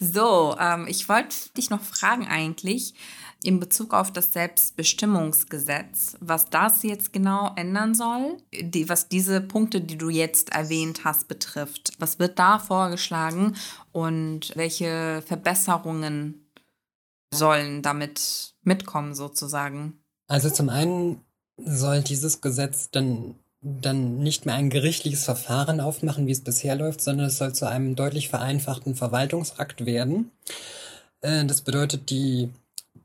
so, 0.00 0.56
ähm, 0.58 0.86
ich 0.88 1.08
wollte 1.08 1.36
dich 1.56 1.70
noch 1.70 1.82
fragen 1.82 2.26
eigentlich 2.26 2.94
in 3.44 3.60
Bezug 3.60 3.94
auf 3.94 4.12
das 4.12 4.32
Selbstbestimmungsgesetz, 4.32 6.16
was 6.20 6.50
das 6.50 6.82
jetzt 6.82 7.12
genau 7.12 7.52
ändern 7.56 7.94
soll, 7.94 8.38
die, 8.52 8.88
was 8.88 9.08
diese 9.08 9.40
Punkte, 9.40 9.80
die 9.80 9.98
du 9.98 10.08
jetzt 10.10 10.52
erwähnt 10.52 11.04
hast, 11.04 11.28
betrifft. 11.28 11.92
Was 11.98 12.18
wird 12.18 12.38
da 12.38 12.58
vorgeschlagen 12.58 13.56
und 13.92 14.52
welche 14.56 15.22
Verbesserungen 15.26 16.46
sollen 17.32 17.82
damit 17.82 18.54
mitkommen 18.62 19.14
sozusagen? 19.14 20.00
Also 20.28 20.50
zum 20.50 20.68
einen 20.68 21.20
soll 21.56 22.02
dieses 22.02 22.40
Gesetz 22.40 22.90
dann 22.90 23.36
dann 23.66 24.18
nicht 24.18 24.44
mehr 24.44 24.56
ein 24.56 24.68
gerichtliches 24.68 25.24
Verfahren 25.24 25.80
aufmachen, 25.80 26.26
wie 26.26 26.32
es 26.32 26.44
bisher 26.44 26.76
läuft, 26.76 27.00
sondern 27.00 27.28
es 27.28 27.38
soll 27.38 27.54
zu 27.54 27.66
einem 27.66 27.96
deutlich 27.96 28.28
vereinfachten 28.28 28.94
Verwaltungsakt 28.94 29.86
werden. 29.86 30.30
Äh, 31.22 31.46
das 31.46 31.62
bedeutet, 31.62 32.10
die 32.10 32.50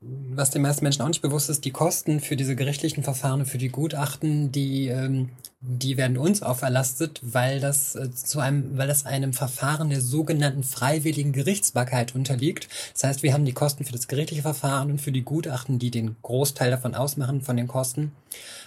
was 0.00 0.50
den 0.50 0.62
meisten 0.62 0.82
Menschen 0.82 1.02
auch 1.02 1.08
nicht 1.08 1.22
bewusst 1.22 1.50
ist, 1.50 1.64
die 1.64 1.72
Kosten 1.72 2.20
für 2.20 2.36
diese 2.36 2.56
gerichtlichen 2.56 3.02
Verfahren, 3.02 3.44
für 3.44 3.58
die 3.58 3.68
Gutachten, 3.68 4.50
die, 4.50 4.88
ähm, 4.88 5.30
die 5.62 5.98
werden 5.98 6.16
uns 6.16 6.42
auferlastet, 6.42 7.20
weil 7.22 7.60
das 7.60 7.94
äh, 7.94 8.10
zu 8.10 8.40
einem, 8.40 8.78
weil 8.78 8.88
das 8.88 9.04
einem 9.04 9.34
Verfahren 9.34 9.90
der 9.90 10.00
sogenannten 10.00 10.62
freiwilligen 10.62 11.32
Gerichtsbarkeit 11.32 12.14
unterliegt. 12.14 12.68
Das 12.94 13.04
heißt, 13.04 13.22
wir 13.22 13.34
haben 13.34 13.44
die 13.44 13.52
Kosten 13.52 13.84
für 13.84 13.92
das 13.92 14.08
gerichtliche 14.08 14.42
Verfahren 14.42 14.90
und 14.90 15.02
für 15.02 15.12
die 15.12 15.22
Gutachten, 15.22 15.78
die 15.78 15.90
den 15.90 16.16
Großteil 16.22 16.70
davon 16.70 16.94
ausmachen, 16.94 17.42
von 17.42 17.58
den 17.58 17.68
Kosten, 17.68 18.12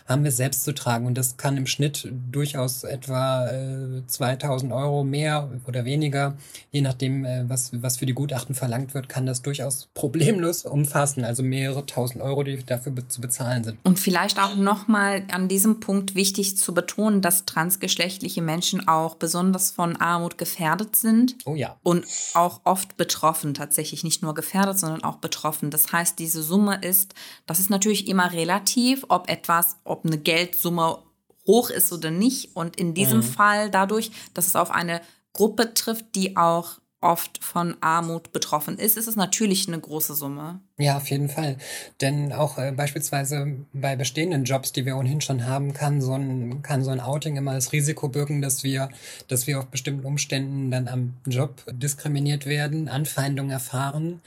haben 0.05 0.23
wir 0.23 0.31
selbst 0.31 0.63
zu 0.63 0.73
tragen. 0.73 1.07
Und 1.07 1.17
das 1.17 1.37
kann 1.37 1.57
im 1.57 1.65
Schnitt 1.65 2.07
durchaus 2.31 2.83
etwa 2.83 3.47
äh, 3.47 4.05
2000 4.05 4.71
Euro 4.71 5.03
mehr 5.03 5.49
oder 5.65 5.85
weniger, 5.85 6.37
je 6.71 6.81
nachdem, 6.81 7.25
äh, 7.25 7.49
was, 7.49 7.71
was 7.81 7.97
für 7.97 8.05
die 8.05 8.13
Gutachten 8.13 8.53
verlangt 8.53 8.93
wird, 8.93 9.09
kann 9.09 9.25
das 9.25 9.41
durchaus 9.41 9.87
problemlos 9.93 10.65
umfassen. 10.65 11.23
Also 11.23 11.41
mehrere 11.41 11.85
tausend 11.85 12.21
Euro, 12.21 12.43
die 12.43 12.63
dafür 12.63 12.91
be 12.91 13.07
zu 13.07 13.21
bezahlen 13.21 13.63
sind. 13.63 13.77
Und 13.83 13.99
vielleicht 13.99 14.39
auch 14.39 14.55
nochmal 14.55 15.23
an 15.31 15.47
diesem 15.47 15.79
Punkt 15.79 16.15
wichtig 16.15 16.57
zu 16.57 16.73
betonen, 16.73 16.82
dass 17.21 17.45
transgeschlechtliche 17.45 18.41
Menschen 18.41 18.87
auch 18.87 19.15
besonders 19.15 19.71
von 19.71 19.95
Armut 19.95 20.37
gefährdet 20.37 20.95
sind. 20.95 21.35
Oh 21.45 21.55
ja. 21.55 21.77
Und 21.83 22.05
auch 22.33 22.61
oft 22.63 22.97
betroffen, 22.97 23.53
tatsächlich 23.53 24.03
nicht 24.03 24.21
nur 24.21 24.33
gefährdet, 24.33 24.79
sondern 24.79 25.03
auch 25.03 25.17
betroffen. 25.17 25.71
Das 25.71 25.91
heißt, 25.91 26.19
diese 26.19 26.43
Summe 26.43 26.79
ist, 26.81 27.13
das 27.45 27.59
ist 27.59 27.69
natürlich 27.69 28.07
immer 28.07 28.31
relativ, 28.31 29.05
ob 29.09 29.29
etwas, 29.29 29.77
ob 29.83 30.05
eine 30.05 30.17
Geldsumme 30.17 30.99
hoch 31.47 31.69
ist 31.69 31.91
oder 31.91 32.11
nicht. 32.11 32.55
Und 32.55 32.75
in 32.75 32.93
diesem 32.93 33.19
mhm. 33.19 33.23
Fall 33.23 33.69
dadurch, 33.69 34.11
dass 34.33 34.47
es 34.47 34.55
auf 34.55 34.71
eine 34.71 35.01
Gruppe 35.33 35.73
trifft, 35.73 36.15
die 36.15 36.37
auch 36.37 36.79
oft 37.03 37.43
von 37.43 37.75
Armut 37.81 38.31
betroffen 38.31 38.77
ist, 38.77 38.97
ist 38.97 39.07
es 39.07 39.15
natürlich 39.15 39.67
eine 39.67 39.79
große 39.79 40.15
Summe. 40.15 40.59
Ja, 40.77 40.97
auf 40.97 41.09
jeden 41.09 41.29
Fall. 41.29 41.57
Denn 42.01 42.33
auch 42.33 42.57
äh, 42.57 42.71
beispielsweise 42.71 43.57
bei 43.73 43.95
bestehenden 43.95 44.45
Jobs, 44.45 44.71
die 44.71 44.85
wir 44.85 44.97
ohnehin 44.97 45.21
schon 45.21 45.45
haben, 45.45 45.73
kann 45.73 46.01
so 46.01 46.13
ein, 46.13 46.61
kann 46.63 46.83
so 46.83 46.89
ein 46.89 46.99
Outing 46.99 47.35
immer 47.35 47.53
das 47.53 47.73
Risiko 47.73 48.09
birgen, 48.09 48.41
dass 48.41 48.63
wir, 48.63 48.89
dass 49.27 49.45
wir 49.45 49.59
auf 49.59 49.67
bestimmten 49.67 50.05
Umständen 50.05 50.71
dann 50.71 50.87
am 50.87 51.13
Job 51.27 51.63
diskriminiert 51.71 52.45
werden, 52.45 52.89
Anfeindungen 52.89 53.51
erfahren 53.51 54.21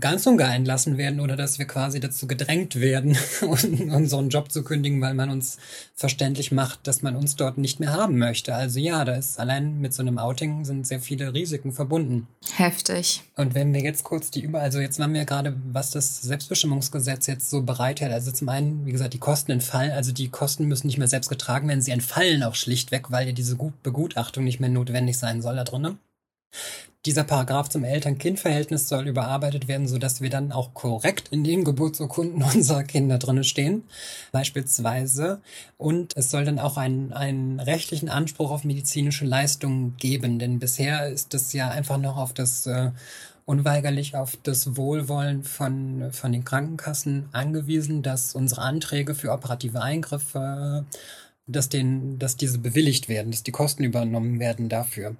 ganz 0.00 0.26
und 0.26 0.36
gar 0.36 0.54
entlassen 0.54 0.96
werden 0.98 1.20
oder 1.20 1.36
dass 1.36 1.58
wir 1.58 1.66
quasi 1.66 2.00
dazu 2.00 2.26
gedrängt 2.26 2.80
werden, 2.80 3.16
unseren 3.42 4.28
Job 4.30 4.50
zu 4.50 4.62
kündigen, 4.62 5.00
weil 5.00 5.14
man 5.14 5.30
uns 5.30 5.58
verständlich 5.94 6.52
macht, 6.52 6.86
dass 6.86 7.02
man 7.02 7.16
uns 7.16 7.36
dort 7.36 7.58
nicht 7.58 7.80
mehr 7.80 7.92
haben 7.92 8.18
möchte. 8.18 8.54
Also 8.54 8.80
ja, 8.80 9.04
da 9.04 9.14
ist 9.14 9.38
allein 9.38 9.80
mit 9.80 9.92
so 9.92 10.02
einem 10.02 10.18
Outing 10.18 10.64
sind 10.64 10.86
sehr 10.86 11.00
viele 11.00 11.34
Risiken 11.34 11.72
verbunden. 11.72 12.26
Heftig. 12.56 13.22
Und 13.36 13.54
wenn 13.54 13.72
wir 13.72 13.80
jetzt 13.80 14.04
kurz 14.04 14.30
die 14.30 14.40
über, 14.40 14.60
also 14.60 14.80
jetzt 14.80 14.98
haben 14.98 15.14
wir 15.14 15.24
gerade, 15.24 15.56
was 15.72 15.90
das 15.90 16.22
Selbstbestimmungsgesetz 16.22 17.26
jetzt 17.26 17.50
so 17.50 17.62
bereithält. 17.62 18.12
Also 18.12 18.32
zum 18.32 18.48
einen, 18.48 18.86
wie 18.86 18.92
gesagt, 18.92 19.14
die 19.14 19.18
Kosten 19.18 19.52
entfallen, 19.52 19.92
also 19.92 20.12
die 20.12 20.28
Kosten 20.28 20.66
müssen 20.66 20.86
nicht 20.86 20.98
mehr 20.98 21.08
selbst 21.08 21.28
getragen 21.28 21.68
werden, 21.68 21.82
sie 21.82 21.90
entfallen 21.90 22.42
auch 22.42 22.54
schlichtweg, 22.54 23.10
weil 23.10 23.26
ja 23.26 23.32
diese 23.32 23.56
Begutachtung 23.82 24.44
nicht 24.44 24.60
mehr 24.60 24.70
notwendig 24.70 25.18
sein 25.18 25.42
soll 25.42 25.56
da 25.56 25.64
drinnen. 25.64 25.98
Dieser 27.04 27.24
Paragraph 27.24 27.68
zum 27.68 27.82
Eltern-Kind-Verhältnis 27.82 28.88
soll 28.88 29.08
überarbeitet 29.08 29.66
werden, 29.66 29.88
sodass 29.88 30.20
wir 30.20 30.30
dann 30.30 30.52
auch 30.52 30.72
korrekt 30.72 31.28
in 31.30 31.42
den 31.42 31.64
Geburtsurkunden 31.64 32.42
unserer 32.54 32.84
Kinder 32.84 33.18
drinne 33.18 33.42
stehen, 33.42 33.82
beispielsweise. 34.30 35.40
Und 35.78 36.16
es 36.16 36.30
soll 36.30 36.44
dann 36.44 36.60
auch 36.60 36.76
einen, 36.76 37.12
einen 37.12 37.58
rechtlichen 37.58 38.08
Anspruch 38.08 38.52
auf 38.52 38.62
medizinische 38.62 39.24
Leistungen 39.24 39.96
geben, 39.96 40.38
denn 40.38 40.60
bisher 40.60 41.08
ist 41.08 41.34
das 41.34 41.52
ja 41.52 41.70
einfach 41.70 41.98
noch 41.98 42.16
auf 42.16 42.34
das 42.34 42.66
äh, 42.66 42.92
unweigerlich 43.46 44.14
auf 44.14 44.36
das 44.36 44.76
Wohlwollen 44.76 45.42
von, 45.42 46.12
von 46.12 46.30
den 46.30 46.44
Krankenkassen 46.44 47.28
angewiesen, 47.32 48.02
dass 48.02 48.36
unsere 48.36 48.62
Anträge 48.62 49.16
für 49.16 49.32
operative 49.32 49.82
Eingriffe, 49.82 50.86
dass, 51.48 51.68
den, 51.68 52.20
dass 52.20 52.36
diese 52.36 52.58
bewilligt 52.58 53.08
werden, 53.08 53.32
dass 53.32 53.42
die 53.42 53.50
Kosten 53.50 53.82
übernommen 53.82 54.38
werden 54.38 54.68
dafür. 54.68 55.16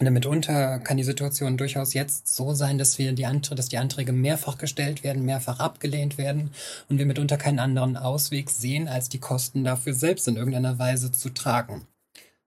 Und 0.00 0.10
mitunter 0.14 0.78
kann 0.78 0.96
die 0.96 1.04
Situation 1.04 1.58
durchaus 1.58 1.92
jetzt 1.92 2.34
so 2.34 2.54
sein, 2.54 2.78
dass 2.78 2.98
wir 2.98 3.12
die 3.12 3.26
Anträge, 3.26 3.56
dass 3.56 3.68
die 3.68 3.76
Anträge 3.76 4.12
mehrfach 4.14 4.56
gestellt 4.56 5.04
werden, 5.04 5.26
mehrfach 5.26 5.60
abgelehnt 5.60 6.16
werden 6.16 6.52
und 6.88 6.96
wir 6.96 7.04
mitunter 7.04 7.36
keinen 7.36 7.58
anderen 7.58 7.98
Ausweg 7.98 8.48
sehen, 8.48 8.88
als 8.88 9.10
die 9.10 9.20
Kosten 9.20 9.62
dafür 9.62 9.92
selbst 9.92 10.26
in 10.26 10.36
irgendeiner 10.36 10.78
Weise 10.78 11.12
zu 11.12 11.28
tragen. 11.28 11.86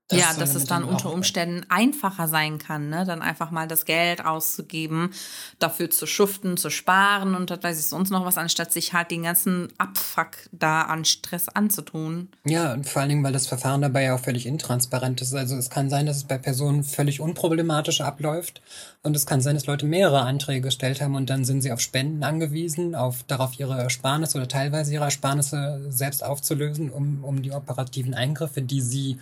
Das 0.08 0.18
ja, 0.18 0.34
dass 0.34 0.54
es 0.54 0.66
dann 0.66 0.84
unter 0.84 1.10
Umständen 1.10 1.64
einfacher 1.70 2.28
sein 2.28 2.58
kann, 2.58 2.90
ne? 2.90 3.06
dann 3.06 3.22
einfach 3.22 3.50
mal 3.50 3.66
das 3.66 3.86
Geld 3.86 4.22
auszugeben, 4.22 5.14
dafür 5.58 5.88
zu 5.88 6.06
schuften, 6.06 6.58
zu 6.58 6.68
sparen 6.68 7.34
und 7.34 7.50
das 7.50 7.62
weiß 7.62 7.78
ich 7.78 7.86
sonst 7.86 8.10
noch 8.10 8.26
was, 8.26 8.36
anstatt 8.36 8.70
sich 8.70 8.92
halt 8.92 9.10
den 9.10 9.22
ganzen 9.22 9.68
Abfuck 9.78 10.32
da 10.52 10.82
an 10.82 11.06
Stress 11.06 11.48
anzutun. 11.48 12.28
Ja, 12.44 12.74
und 12.74 12.86
vor 12.86 13.00
allen 13.00 13.08
Dingen, 13.08 13.24
weil 13.24 13.32
das 13.32 13.46
Verfahren 13.46 13.80
dabei 13.80 14.04
ja 14.04 14.14
auch 14.14 14.20
völlig 14.20 14.44
intransparent 14.44 15.22
ist. 15.22 15.34
Also 15.34 15.56
es 15.56 15.70
kann 15.70 15.88
sein, 15.88 16.04
dass 16.04 16.18
es 16.18 16.24
bei 16.24 16.36
Personen 16.36 16.84
völlig 16.84 17.20
unproblematisch 17.20 18.02
abläuft 18.02 18.60
und 19.02 19.16
es 19.16 19.24
kann 19.24 19.40
sein, 19.40 19.54
dass 19.54 19.64
Leute 19.64 19.86
mehrere 19.86 20.20
Anträge 20.20 20.60
gestellt 20.60 21.00
haben 21.00 21.14
und 21.14 21.30
dann 21.30 21.46
sind 21.46 21.62
sie 21.62 21.72
auf 21.72 21.80
Spenden 21.80 22.24
angewiesen, 22.24 22.94
auf 22.94 23.22
darauf 23.22 23.58
ihre 23.58 23.80
Ersparnisse 23.80 24.36
oder 24.36 24.48
teilweise 24.48 24.92
ihre 24.92 25.04
Ersparnisse 25.04 25.80
selbst 25.88 26.22
aufzulösen, 26.22 26.90
um, 26.90 27.24
um 27.24 27.40
die 27.40 27.52
operativen 27.52 28.12
Eingriffe, 28.12 28.60
die 28.60 28.82
sie 28.82 29.18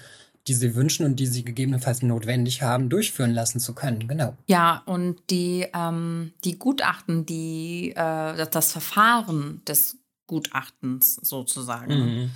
die 0.49 0.55
sie 0.55 0.75
wünschen 0.75 1.07
und 1.07 1.17
die 1.17 1.27
sie 1.27 1.45
gegebenenfalls 1.45 2.03
notwendig 2.03 2.63
haben, 2.63 2.89
durchführen 2.89 3.33
lassen 3.33 3.61
zu 3.61 3.75
können. 3.75 4.09
Genau. 4.09 4.37
Ja, 4.47 4.83
und 4.87 5.19
die, 5.31 5.67
ähm, 5.73 6.33
die 6.45 6.59
Gutachten, 6.59 7.27
die, 7.27 7.93
äh, 7.95 8.47
das 8.51 8.73
Verfahren 8.73 9.63
des 9.67 9.99
Gutachtens 10.27 11.17
sozusagen. 11.17 11.95
Mhm. 11.95 12.31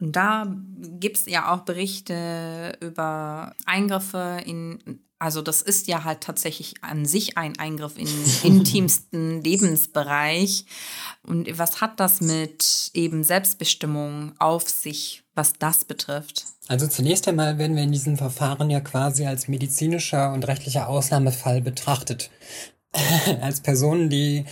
Und 0.00 0.12
da 0.14 0.46
gibt 1.00 1.16
es 1.16 1.26
ja 1.26 1.52
auch 1.52 1.60
Berichte 1.60 2.76
über 2.80 3.54
Eingriffe 3.66 4.40
in, 4.46 5.00
also 5.18 5.42
das 5.42 5.62
ist 5.62 5.88
ja 5.88 6.04
halt 6.04 6.20
tatsächlich 6.20 6.74
an 6.82 7.04
sich 7.04 7.36
ein 7.36 7.58
Eingriff 7.58 7.98
in 7.98 8.06
den 8.06 8.42
intimsten 8.58 9.42
Lebensbereich. 9.42 10.64
Und 11.22 11.58
was 11.58 11.80
hat 11.80 11.98
das 11.98 12.20
mit 12.20 12.90
eben 12.94 13.24
Selbstbestimmung 13.24 14.34
auf 14.38 14.68
sich, 14.68 15.24
was 15.34 15.54
das 15.54 15.84
betrifft? 15.84 16.44
Also 16.68 16.86
zunächst 16.86 17.26
einmal 17.26 17.58
werden 17.58 17.76
wir 17.76 17.82
in 17.82 17.92
diesem 17.92 18.18
Verfahren 18.18 18.68
ja 18.70 18.80
quasi 18.80 19.26
als 19.26 19.48
medizinischer 19.48 20.32
und 20.32 20.46
rechtlicher 20.46 20.88
Ausnahmefall 20.88 21.62
betrachtet. 21.62 22.30
als 23.40 23.60
Personen, 23.60 24.10
die, 24.10 24.44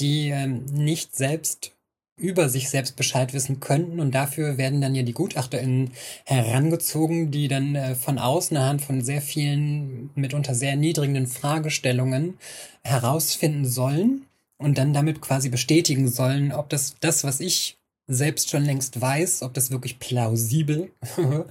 die 0.00 0.30
ähm, 0.30 0.64
nicht 0.66 1.14
selbst 1.14 1.72
über 2.16 2.48
sich 2.48 2.68
selbst 2.68 2.96
Bescheid 2.96 3.32
wissen 3.32 3.60
könnten 3.60 4.00
und 4.00 4.12
dafür 4.12 4.58
werden 4.58 4.80
dann 4.80 4.94
ja 4.94 5.04
die 5.04 5.12
GutachterInnen 5.12 5.92
herangezogen, 6.24 7.30
die 7.30 7.46
dann 7.46 7.76
äh, 7.76 7.94
von 7.94 8.18
außen 8.18 8.56
anhand 8.56 8.82
von 8.82 9.02
sehr 9.02 9.22
vielen, 9.22 10.10
mitunter 10.16 10.54
sehr 10.54 10.74
niedrigen 10.74 11.26
Fragestellungen 11.28 12.36
herausfinden 12.82 13.64
sollen 13.64 14.26
und 14.58 14.78
dann 14.78 14.92
damit 14.92 15.20
quasi 15.20 15.48
bestätigen 15.48 16.08
sollen, 16.08 16.52
ob 16.52 16.68
das, 16.68 16.96
das, 17.00 17.22
was 17.22 17.38
ich 17.38 17.77
selbst 18.08 18.50
schon 18.50 18.64
längst 18.64 19.00
weiß, 19.00 19.42
ob 19.42 19.54
das 19.54 19.70
wirklich 19.70 19.98
plausibel 19.98 20.90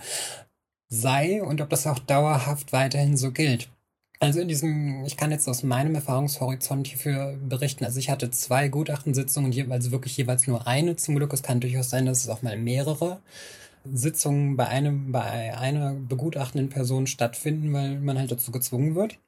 sei 0.90 1.42
und 1.44 1.62
ob 1.62 1.70
das 1.70 1.88
auch 1.88 2.00
dauerhaft 2.00 2.74
weiterhin 2.74 3.16
so 3.16 3.32
gilt. 3.32 3.70
Also 4.20 4.40
in 4.40 4.48
diesem, 4.48 5.06
ich 5.06 5.16
kann 5.16 5.30
jetzt 5.30 5.48
aus 5.48 5.62
meinem 5.62 5.94
Erfahrungshorizont 5.94 6.88
hierfür 6.88 7.38
berichten, 7.48 7.86
also 7.86 8.00
ich 8.00 8.10
hatte 8.10 8.32
zwei 8.32 8.68
Gutachtensitzungen, 8.68 9.52
jeweils 9.52 9.92
wirklich 9.92 10.18
jeweils 10.18 10.48
nur 10.48 10.66
eine 10.66 10.96
zum 10.96 11.16
Glück. 11.16 11.32
Es 11.34 11.44
kann 11.44 11.60
durchaus 11.60 11.92
sein, 11.92 12.08
dass 12.08 12.24
es 12.24 12.30
auch 12.30 12.42
mal 12.42 12.58
mehrere 12.58 13.22
Sitzungen 13.86 14.58
bei 14.58 14.68
einem, 14.68 15.12
bei 15.12 15.56
einer 15.56 15.94
begutachtenden 15.94 16.70
Person 16.70 17.06
stattfinden, 17.06 17.72
weil 17.74 18.00
man 18.00 18.18
halt 18.18 18.32
dazu 18.32 18.52
gezwungen 18.52 18.96
wird. 18.96 19.20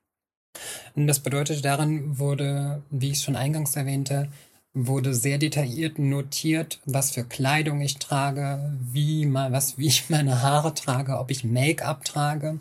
Und 0.95 1.05
das 1.05 1.19
bedeutet, 1.19 1.63
darin 1.63 2.17
wurde, 2.17 2.81
wie 2.89 3.11
ich 3.11 3.21
schon 3.21 3.35
eingangs 3.35 3.75
erwähnte, 3.75 4.29
wurde 4.73 5.13
sehr 5.13 5.37
detailliert 5.37 5.97
notiert, 5.99 6.79
was 6.85 7.11
für 7.11 7.23
Kleidung 7.23 7.81
ich 7.81 7.97
trage, 7.97 8.77
wie 8.79 9.25
mal 9.25 9.51
was 9.51 9.77
wie 9.77 9.87
ich 9.87 10.09
meine 10.09 10.41
Haare 10.41 10.73
trage, 10.73 11.17
ob 11.19 11.31
ich 11.31 11.43
Make-up 11.43 12.05
trage, 12.05 12.59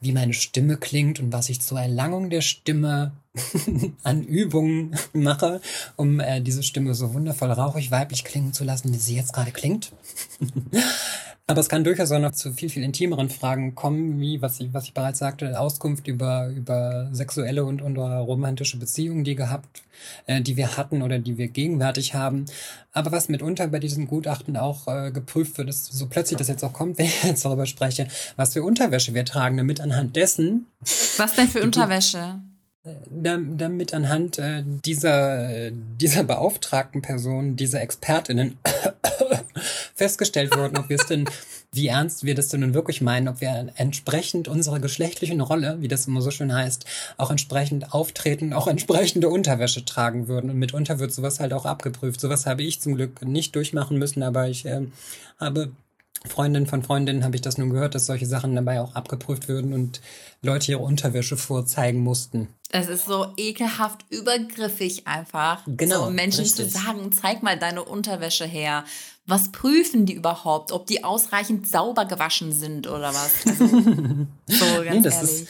wie 0.00 0.12
meine 0.12 0.34
Stimme 0.34 0.76
klingt 0.76 1.20
und 1.20 1.32
was 1.32 1.48
ich 1.48 1.60
zur 1.60 1.80
Erlangung 1.80 2.30
der 2.30 2.42
Stimme 2.42 3.12
an 4.02 4.22
Übungen 4.22 4.96
mache, 5.12 5.60
um 5.96 6.20
äh, 6.20 6.40
diese 6.40 6.62
Stimme 6.62 6.94
so 6.94 7.14
wundervoll 7.14 7.50
rauchig 7.50 7.90
weiblich 7.90 8.24
klingen 8.24 8.52
zu 8.52 8.64
lassen, 8.64 8.92
wie 8.92 8.98
sie 8.98 9.16
jetzt 9.16 9.32
gerade 9.32 9.52
klingt. 9.52 9.92
Aber 11.50 11.62
es 11.62 11.70
kann 11.70 11.82
durchaus 11.82 12.12
auch 12.12 12.18
noch 12.18 12.32
zu 12.32 12.52
viel, 12.52 12.68
viel 12.68 12.82
intimeren 12.82 13.30
Fragen 13.30 13.74
kommen, 13.74 14.20
wie, 14.20 14.42
was 14.42 14.60
ich, 14.60 14.74
was 14.74 14.84
ich 14.84 14.92
bereits 14.92 15.18
sagte, 15.18 15.58
Auskunft 15.58 16.06
über, 16.06 16.48
über 16.48 17.08
sexuelle 17.10 17.64
und, 17.64 17.80
und 17.80 17.96
romantische 17.96 18.76
Beziehungen, 18.76 19.24
die 19.24 19.34
gehabt, 19.34 19.82
äh, 20.26 20.42
die 20.42 20.58
wir 20.58 20.76
hatten 20.76 21.00
oder 21.00 21.18
die 21.18 21.38
wir 21.38 21.48
gegenwärtig 21.48 22.12
haben. 22.12 22.44
Aber 22.92 23.12
was 23.12 23.30
mitunter 23.30 23.66
bei 23.68 23.78
diesem 23.78 24.06
Gutachten 24.06 24.58
auch 24.58 24.88
äh, 24.88 25.10
geprüft 25.10 25.56
wird, 25.56 25.70
ist 25.70 25.86
so 25.86 26.06
plötzlich 26.06 26.36
das 26.36 26.48
jetzt 26.48 26.62
auch 26.62 26.74
kommt, 26.74 26.98
wenn 26.98 27.06
ich 27.06 27.24
jetzt 27.24 27.46
darüber 27.46 27.64
spreche, 27.64 28.08
was 28.36 28.52
für 28.52 28.62
Unterwäsche 28.62 29.14
wir 29.14 29.24
tragen, 29.24 29.56
damit 29.56 29.80
anhand 29.80 30.16
dessen. 30.16 30.66
Was 31.16 31.32
denn 31.32 31.48
für 31.48 31.62
Unterwäsche? 31.62 32.42
Damit 33.10 33.94
anhand 33.94 34.38
äh, 34.38 34.62
dieser, 34.64 35.70
dieser 35.70 36.24
beauftragten 36.24 37.02
Personen, 37.02 37.56
dieser 37.56 37.80
Expertinnen 37.80 38.58
festgestellt 39.94 40.56
wurden, 40.56 40.76
ob 40.76 40.88
wir 40.88 40.96
es 40.96 41.06
denn, 41.06 41.28
wie 41.72 41.88
ernst 41.88 42.24
wir 42.24 42.34
das 42.34 42.48
denn 42.48 42.60
nun 42.60 42.74
wirklich 42.74 43.00
meinen, 43.00 43.28
ob 43.28 43.40
wir 43.40 43.72
entsprechend 43.76 44.48
unserer 44.48 44.80
geschlechtlichen 44.80 45.40
Rolle, 45.40 45.76
wie 45.80 45.88
das 45.88 46.06
immer 46.06 46.22
so 46.22 46.30
schön 46.30 46.54
heißt, 46.54 46.84
auch 47.16 47.30
entsprechend 47.30 47.92
auftreten, 47.92 48.52
auch 48.52 48.66
entsprechende 48.66 49.28
Unterwäsche 49.28 49.84
tragen 49.84 50.28
würden. 50.28 50.50
Und 50.50 50.58
mitunter 50.58 50.98
wird 50.98 51.12
sowas 51.12 51.40
halt 51.40 51.52
auch 51.52 51.66
abgeprüft. 51.66 52.20
Sowas 52.20 52.46
habe 52.46 52.62
ich 52.62 52.80
zum 52.80 52.94
Glück 52.94 53.22
nicht 53.22 53.54
durchmachen 53.54 53.98
müssen, 53.98 54.22
aber 54.22 54.48
ich 54.48 54.64
äh, 54.66 54.86
habe 55.38 55.72
Freundin 56.26 56.66
von 56.66 56.82
Freundinnen 56.82 57.24
habe 57.24 57.36
ich 57.36 57.42
das 57.42 57.58
nun 57.58 57.70
gehört, 57.70 57.94
dass 57.94 58.06
solche 58.06 58.26
Sachen 58.26 58.54
dabei 58.54 58.80
auch 58.80 58.94
abgeprüft 58.94 59.48
würden 59.48 59.72
und 59.72 60.00
Leute 60.42 60.72
ihre 60.72 60.82
Unterwäsche 60.82 61.36
vorzeigen 61.36 62.00
mussten. 62.00 62.48
Es 62.70 62.88
ist 62.88 63.06
so 63.06 63.32
ekelhaft 63.36 64.04
übergriffig 64.10 65.06
einfach. 65.06 65.62
Genau. 65.66 66.04
So 66.04 66.10
Menschen 66.10 66.44
richtig. 66.44 66.70
zu 66.70 66.78
sagen, 66.78 67.10
zeig 67.12 67.42
mal 67.42 67.58
deine 67.58 67.82
Unterwäsche 67.82 68.44
her. 68.44 68.84
Was 69.26 69.52
prüfen 69.52 70.04
die 70.04 70.14
überhaupt? 70.14 70.72
Ob 70.72 70.86
die 70.86 71.02
ausreichend 71.04 71.66
sauber 71.66 72.04
gewaschen 72.04 72.52
sind 72.52 72.86
oder 72.86 73.14
was? 73.14 73.46
Also, 73.46 73.66
so 74.46 74.84
ganz 74.84 74.90
nee, 74.90 75.00
das 75.02 75.14
ehrlich. 75.14 75.42
Ist, 75.42 75.48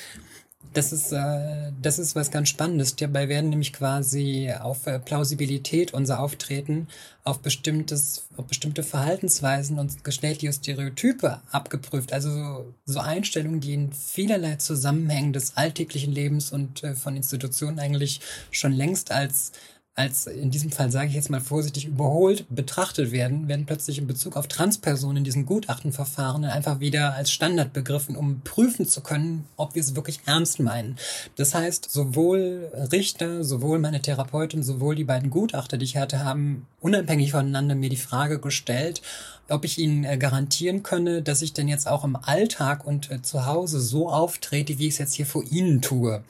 das 0.78 0.92
ist, 0.92 1.10
äh, 1.10 1.72
das 1.82 1.98
ist 1.98 2.14
was 2.14 2.30
ganz 2.30 2.48
Spannendes. 2.48 2.94
Dabei 2.94 3.28
werden 3.28 3.50
nämlich 3.50 3.72
quasi 3.72 4.52
auf 4.60 4.86
äh, 4.86 5.00
Plausibilität 5.00 5.92
unser 5.92 6.20
Auftreten, 6.20 6.86
auf 7.24 7.40
bestimmtes, 7.40 8.28
auf 8.36 8.46
bestimmte 8.46 8.84
Verhaltensweisen 8.84 9.80
und 9.80 10.04
geschlechtliche 10.04 10.52
Stereotype 10.52 11.40
abgeprüft. 11.50 12.12
Also 12.12 12.30
so, 12.30 12.74
so 12.86 13.00
Einstellungen, 13.00 13.60
die 13.60 13.74
in 13.74 13.92
vielerlei 13.92 14.54
Zusammenhängen 14.54 15.32
des 15.32 15.56
alltäglichen 15.56 16.12
Lebens 16.12 16.52
und 16.52 16.84
äh, 16.84 16.94
von 16.94 17.16
Institutionen 17.16 17.80
eigentlich 17.80 18.20
schon 18.52 18.72
längst 18.72 19.10
als 19.10 19.50
als 19.98 20.28
in 20.28 20.50
diesem 20.50 20.70
Fall 20.70 20.92
sage 20.92 21.08
ich 21.08 21.14
jetzt 21.14 21.28
mal 21.28 21.40
vorsichtig 21.40 21.86
überholt 21.86 22.46
betrachtet 22.48 23.10
werden, 23.10 23.48
werden 23.48 23.66
plötzlich 23.66 23.98
in 23.98 24.06
Bezug 24.06 24.36
auf 24.36 24.46
Transpersonen 24.46 25.18
in 25.18 25.24
diesen 25.24 25.44
Gutachtenverfahren 25.44 26.44
einfach 26.44 26.78
wieder 26.78 27.14
als 27.14 27.32
Standard 27.32 27.72
begriffen, 27.72 28.14
um 28.14 28.40
prüfen 28.42 28.86
zu 28.86 29.00
können, 29.00 29.46
ob 29.56 29.74
wir 29.74 29.82
es 29.82 29.96
wirklich 29.96 30.20
ernst 30.24 30.60
meinen. 30.60 30.96
Das 31.34 31.54
heißt, 31.54 31.90
sowohl 31.90 32.70
Richter, 32.92 33.42
sowohl 33.42 33.80
meine 33.80 34.00
Therapeutin, 34.00 34.62
sowohl 34.62 34.94
die 34.94 35.04
beiden 35.04 35.30
Gutachter, 35.30 35.78
die 35.78 35.84
ich 35.84 35.96
hatte, 35.96 36.24
haben 36.24 36.66
unabhängig 36.80 37.32
voneinander 37.32 37.74
mir 37.74 37.90
die 37.90 37.96
Frage 37.96 38.38
gestellt, 38.38 39.02
ob 39.50 39.64
ich 39.64 39.78
Ihnen 39.78 40.04
äh, 40.04 40.18
garantieren 40.18 40.82
könne, 40.82 41.22
dass 41.22 41.42
ich 41.42 41.52
denn 41.52 41.68
jetzt 41.68 41.88
auch 41.88 42.04
im 42.04 42.16
Alltag 42.16 42.86
und 42.86 43.10
äh, 43.10 43.22
zu 43.22 43.46
Hause 43.46 43.80
so 43.80 44.10
auftrete, 44.10 44.78
wie 44.78 44.86
ich 44.86 44.94
es 44.94 44.98
jetzt 44.98 45.14
hier 45.14 45.26
vor 45.26 45.42
Ihnen 45.42 45.80
tue. 45.80 46.22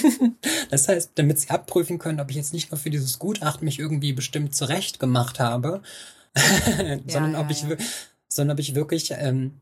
das 0.70 0.88
heißt, 0.88 1.12
damit 1.16 1.40
Sie 1.40 1.50
abprüfen 1.50 1.98
können, 1.98 2.20
ob 2.20 2.30
ich 2.30 2.36
jetzt 2.36 2.52
nicht 2.52 2.70
nur 2.70 2.78
für 2.78 2.90
dieses 2.94 3.18
Gutachten 3.18 3.64
mich 3.64 3.78
irgendwie 3.78 4.12
bestimmt 4.12 4.54
zurecht 4.54 5.00
gemacht 5.00 5.40
habe, 5.40 5.82
sondern 7.06 7.32
ja, 7.32 7.40
ob 7.40 7.50
ich, 7.50 7.62
ja. 7.62 7.76
sondern 8.28 8.54
ob 8.54 8.60
ich 8.60 8.74
wirklich 8.74 9.12
ähm, 9.16 9.60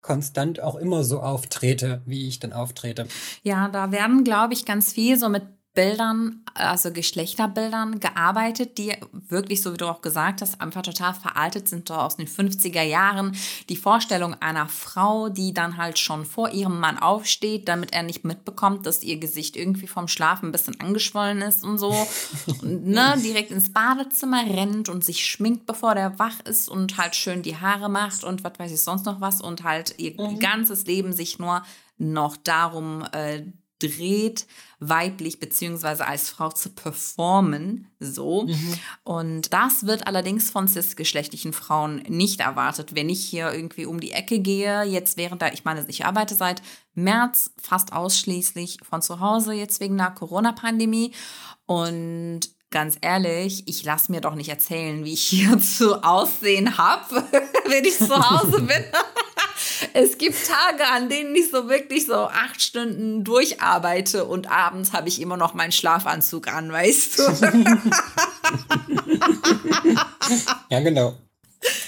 konstant 0.00 0.60
auch 0.60 0.76
immer 0.76 1.04
so 1.04 1.20
auftrete, 1.20 2.02
wie 2.06 2.28
ich 2.28 2.38
dann 2.38 2.52
auftrete. 2.52 3.06
Ja, 3.42 3.68
da 3.68 3.90
werden, 3.90 4.24
glaube 4.24 4.54
ich, 4.54 4.64
ganz 4.64 4.92
viel 4.92 5.18
so 5.18 5.28
mit 5.28 5.42
Bildern, 5.78 6.40
also 6.54 6.90
Geschlechterbildern 6.90 8.00
gearbeitet, 8.00 8.78
die 8.78 8.96
wirklich, 9.28 9.62
so 9.62 9.72
wie 9.72 9.76
du 9.76 9.86
auch 9.86 10.00
gesagt 10.00 10.42
hast, 10.42 10.60
einfach 10.60 10.82
total 10.82 11.14
veraltet 11.14 11.68
sind, 11.68 11.86
so 11.86 11.94
aus 11.94 12.16
den 12.16 12.26
50er 12.26 12.82
Jahren. 12.82 13.36
Die 13.68 13.76
Vorstellung 13.76 14.34
einer 14.34 14.66
Frau, 14.66 15.28
die 15.28 15.54
dann 15.54 15.76
halt 15.76 16.00
schon 16.00 16.24
vor 16.24 16.50
ihrem 16.50 16.80
Mann 16.80 16.98
aufsteht, 16.98 17.68
damit 17.68 17.92
er 17.92 18.02
nicht 18.02 18.24
mitbekommt, 18.24 18.86
dass 18.86 19.04
ihr 19.04 19.18
Gesicht 19.20 19.54
irgendwie 19.54 19.86
vom 19.86 20.08
Schlafen 20.08 20.48
ein 20.48 20.52
bisschen 20.52 20.80
angeschwollen 20.80 21.42
ist 21.42 21.62
und 21.62 21.78
so. 21.78 21.94
und, 22.60 22.84
ne, 22.88 23.14
direkt 23.22 23.52
ins 23.52 23.72
Badezimmer 23.72 24.42
rennt 24.46 24.88
und 24.88 25.04
sich 25.04 25.24
schminkt, 25.24 25.64
bevor 25.66 25.94
der 25.94 26.18
wach 26.18 26.40
ist 26.40 26.68
und 26.68 26.98
halt 26.98 27.14
schön 27.14 27.42
die 27.42 27.56
Haare 27.56 27.88
macht 27.88 28.24
und 28.24 28.42
was 28.42 28.58
weiß 28.58 28.72
ich 28.72 28.82
sonst 28.82 29.06
noch 29.06 29.20
was 29.20 29.40
und 29.40 29.62
halt 29.62 29.94
ihr 29.98 30.20
mhm. 30.20 30.40
ganzes 30.40 30.86
Leben 30.86 31.12
sich 31.12 31.38
nur 31.38 31.62
noch 31.98 32.36
darum 32.36 33.04
äh, 33.12 33.44
dreht, 33.78 34.46
weiblich 34.80 35.40
beziehungsweise 35.40 36.06
als 36.06 36.30
Frau 36.30 36.50
zu 36.50 36.70
performen, 36.70 37.88
so. 37.98 38.44
Mhm. 38.44 38.74
Und 39.04 39.52
das 39.52 39.86
wird 39.86 40.06
allerdings 40.06 40.50
von 40.50 40.68
cisgeschlechtlichen 40.68 41.52
Frauen 41.52 41.96
nicht 42.08 42.40
erwartet. 42.40 42.94
Wenn 42.94 43.08
ich 43.08 43.24
hier 43.24 43.52
irgendwie 43.52 43.86
um 43.86 44.00
die 44.00 44.12
Ecke 44.12 44.38
gehe, 44.38 44.84
jetzt 44.84 45.16
während 45.16 45.42
da, 45.42 45.48
ich 45.48 45.64
meine, 45.64 45.84
ich 45.88 46.04
arbeite 46.04 46.34
seit 46.34 46.62
März 46.94 47.50
fast 47.60 47.92
ausschließlich 47.92 48.78
von 48.88 49.02
zu 49.02 49.20
Hause, 49.20 49.52
jetzt 49.52 49.80
wegen 49.80 49.96
der 49.96 50.10
Corona-Pandemie 50.10 51.12
und 51.66 52.40
ganz 52.70 52.98
ehrlich, 53.00 53.64
ich 53.66 53.84
lasse 53.84 54.12
mir 54.12 54.20
doch 54.20 54.34
nicht 54.34 54.48
erzählen, 54.48 55.04
wie 55.04 55.14
ich 55.14 55.22
hier 55.22 55.58
zu 55.60 56.02
aussehen 56.02 56.78
habe, 56.78 57.24
wenn 57.66 57.84
ich 57.84 57.98
zu 57.98 58.10
Hause 58.10 58.62
bin. 58.62 58.84
Es 59.94 60.18
gibt 60.18 60.36
Tage, 60.46 60.84
an 60.92 61.08
denen 61.08 61.34
ich 61.34 61.50
so 61.50 61.68
wirklich 61.68 62.06
so 62.06 62.14
acht 62.14 62.62
Stunden 62.62 63.24
durcharbeite 63.24 64.24
und 64.24 64.50
abends 64.50 64.92
habe 64.92 65.08
ich 65.08 65.20
immer 65.20 65.36
noch 65.36 65.54
meinen 65.54 65.72
Schlafanzug 65.72 66.48
an, 66.48 66.72
weißt 66.72 67.18
du? 67.18 67.22
ja, 70.70 70.80
genau. 70.80 71.14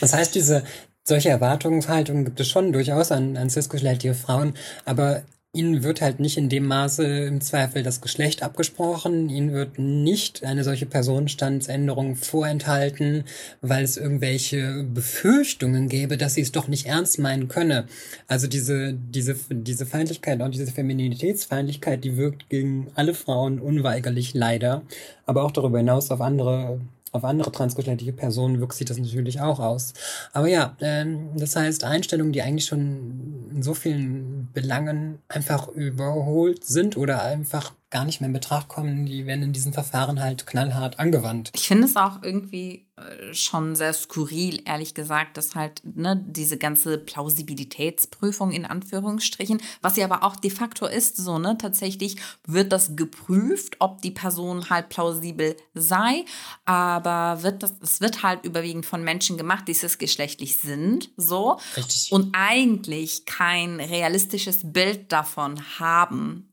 Das 0.01 0.13
heißt, 0.13 0.35
diese 0.35 0.65
solche 1.05 1.29
Erwartungshaltungen 1.31 2.25
gibt 2.25 2.41
es 2.41 2.49
schon 2.49 2.73
durchaus 2.73 3.13
an, 3.13 3.37
an 3.37 3.51
cisgeschlechtliche 3.51 4.15
Frauen, 4.15 4.55
aber 4.85 5.23
Ihnen 5.53 5.83
wird 5.83 6.01
halt 6.01 6.21
nicht 6.21 6.37
in 6.37 6.49
dem 6.49 6.67
Maße 6.67 7.05
im 7.27 7.41
Zweifel 7.41 7.83
das 7.83 8.01
Geschlecht 8.01 8.45
abgesprochen. 8.45 9.29
Ihnen 9.29 9.53
wird 9.53 9.81
nicht 9.81 10.45
eine 10.45 10.63
solche 10.63 10.87
Personenstandsänderung 10.87 12.15
vorenthalten, 12.15 13.25
weil 13.61 13.83
es 13.83 13.97
irgendwelche 13.97 14.85
Befürchtungen 14.85 15.89
gäbe, 15.89 16.17
dass 16.17 16.35
sie 16.35 16.43
es 16.43 16.53
doch 16.53 16.69
nicht 16.69 16.87
ernst 16.87 17.19
meinen 17.19 17.49
könne. 17.49 17.87
Also 18.29 18.47
diese, 18.47 18.95
diese, 18.95 19.35
diese 19.51 19.87
Feindlichkeit, 19.87 20.41
auch 20.41 20.51
diese 20.51 20.69
Femininitätsfeindlichkeit, 20.69 22.05
die 22.05 22.17
wirkt 22.17 22.49
gegen 22.49 22.87
alle 22.95 23.13
Frauen 23.13 23.59
unweigerlich 23.59 24.35
leider, 24.35 24.83
aber 25.27 25.43
auch 25.43 25.51
darüber 25.51 25.79
hinaus 25.79 26.13
auf 26.13 26.21
andere 26.21 26.81
auf 27.13 27.25
andere 27.25 27.51
transgeschlechtliche 27.51 28.13
Personen 28.13 28.61
wirkt 28.61 28.75
sich 28.75 28.87
das 28.87 28.99
natürlich 28.99 29.41
auch 29.41 29.59
aus. 29.59 29.95
Aber 30.33 30.47
ja, 30.47 30.77
ähm, 30.81 31.31
das 31.37 31.57
heißt, 31.57 31.85
Einstellungen, 31.85 32.33
die 32.33 32.43
eigentlich 32.43 32.67
schon 32.67 33.51
in 33.53 33.63
so 33.63 33.75
vielen 33.75 34.49
Belangen 34.53 35.19
einfach 35.29 35.69
überholt 35.69 36.65
sind 36.65 36.97
oder 36.97 37.23
einfach 37.23 37.73
gar 37.91 38.05
nicht 38.05 38.21
mehr 38.21 38.29
in 38.29 38.33
Betracht 38.33 38.69
kommen, 38.69 39.07
die 39.07 39.27
werden 39.27 39.43
in 39.43 39.53
diesen 39.53 39.73
Verfahren 39.73 40.21
halt 40.21 40.47
knallhart 40.47 40.99
angewandt. 40.99 41.51
Ich 41.55 41.67
finde 41.67 41.87
es 41.87 41.97
auch 41.97 42.23
irgendwie 42.23 42.87
äh, 42.97 43.35
schon 43.35 43.75
sehr 43.75 43.93
skurril, 43.93 44.63
ehrlich 44.65 44.95
gesagt, 44.95 45.37
dass 45.37 45.57
halt 45.57 45.83
ne, 45.85 46.25
diese 46.27 46.57
ganze 46.57 46.99
Plausibilitätsprüfung 46.99 48.53
in 48.53 48.65
Anführungsstrichen, 48.65 49.61
was 49.83 49.97
ja 49.97 50.05
aber 50.05 50.23
auch 50.23 50.37
de 50.37 50.51
facto 50.51 50.87
ist, 50.87 51.17
so, 51.17 51.39
ne, 51.39 51.59
tatsächlich 51.59 52.17
wird 52.47 52.73
das 52.73 52.95
geprüft, 52.95 53.77
ob 53.81 54.03
die 54.03 54.13
Person 54.13 54.71
halt 54.71 54.89
plausibel 54.89 55.57
sei, 55.75 56.25
aber 56.65 57.43
wird 57.43 57.63
das, 57.65 57.75
es 57.83 58.01
wird 58.01 58.23
halt 58.23 58.45
überwiegend 58.45 58.87
von 58.87 59.03
Menschen 59.03 59.37
gemacht, 59.37 59.67
die 59.67 59.75
cisgeschlechtlich 59.75 60.57
sind, 60.59 61.11
so. 61.17 61.59
Richtig. 61.77 62.13
Und 62.13 62.35
eigentlich 62.35 63.25
kein 63.27 63.81
realistisches 63.81 64.73
Bild 64.73 65.11
davon 65.11 65.61
haben, 65.81 66.50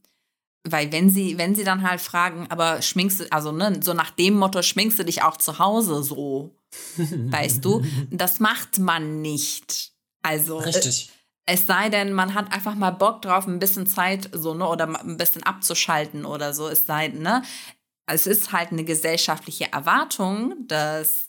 weil 0.71 0.91
wenn 0.91 1.10
sie, 1.10 1.38
wenn 1.38 1.56
sie 1.56 1.63
dann 1.63 1.89
halt 1.89 2.01
fragen, 2.01 2.47
aber 2.49 2.82
schminkst 2.82 3.19
du, 3.19 3.32
also 3.32 3.51
ne, 3.51 3.80
so 3.84 3.93
nach 3.93 4.12
dem 4.12 4.36
Motto, 4.36 4.62
schminkst 4.62 4.99
du 4.99 5.06
dich 5.06 5.23
auch 5.23 5.38
zu 5.38 5.60
Hause 5.60 6.03
so, 6.03 6.56
weißt 6.97 7.63
du, 7.63 7.84
das 8.12 8.39
macht 8.39 8.80
man 8.80 9.21
nicht. 9.21 9.91
Also 10.21 10.58
Richtig. 10.60 11.10
Äh, 11.10 11.53
es 11.53 11.65
sei 11.65 11.89
denn, 11.89 12.12
man 12.12 12.34
hat 12.34 12.51
einfach 12.51 12.75
mal 12.75 12.91
Bock 12.91 13.21
drauf, 13.21 13.47
ein 13.47 13.60
bisschen 13.60 13.88
Zeit 13.88 14.30
so, 14.34 14.53
ne, 14.53 14.67
oder 14.67 14.88
ein 14.88 15.17
bisschen 15.17 15.43
abzuschalten 15.43 16.25
oder 16.25 16.53
so, 16.53 16.67
es 16.67 16.86
sei, 16.86 17.08
ne. 17.08 17.41
es 18.06 18.27
ist 18.27 18.51
halt 18.51 18.71
eine 18.71 18.84
gesellschaftliche 18.84 19.71
Erwartung, 19.71 20.56
dass 20.67 21.27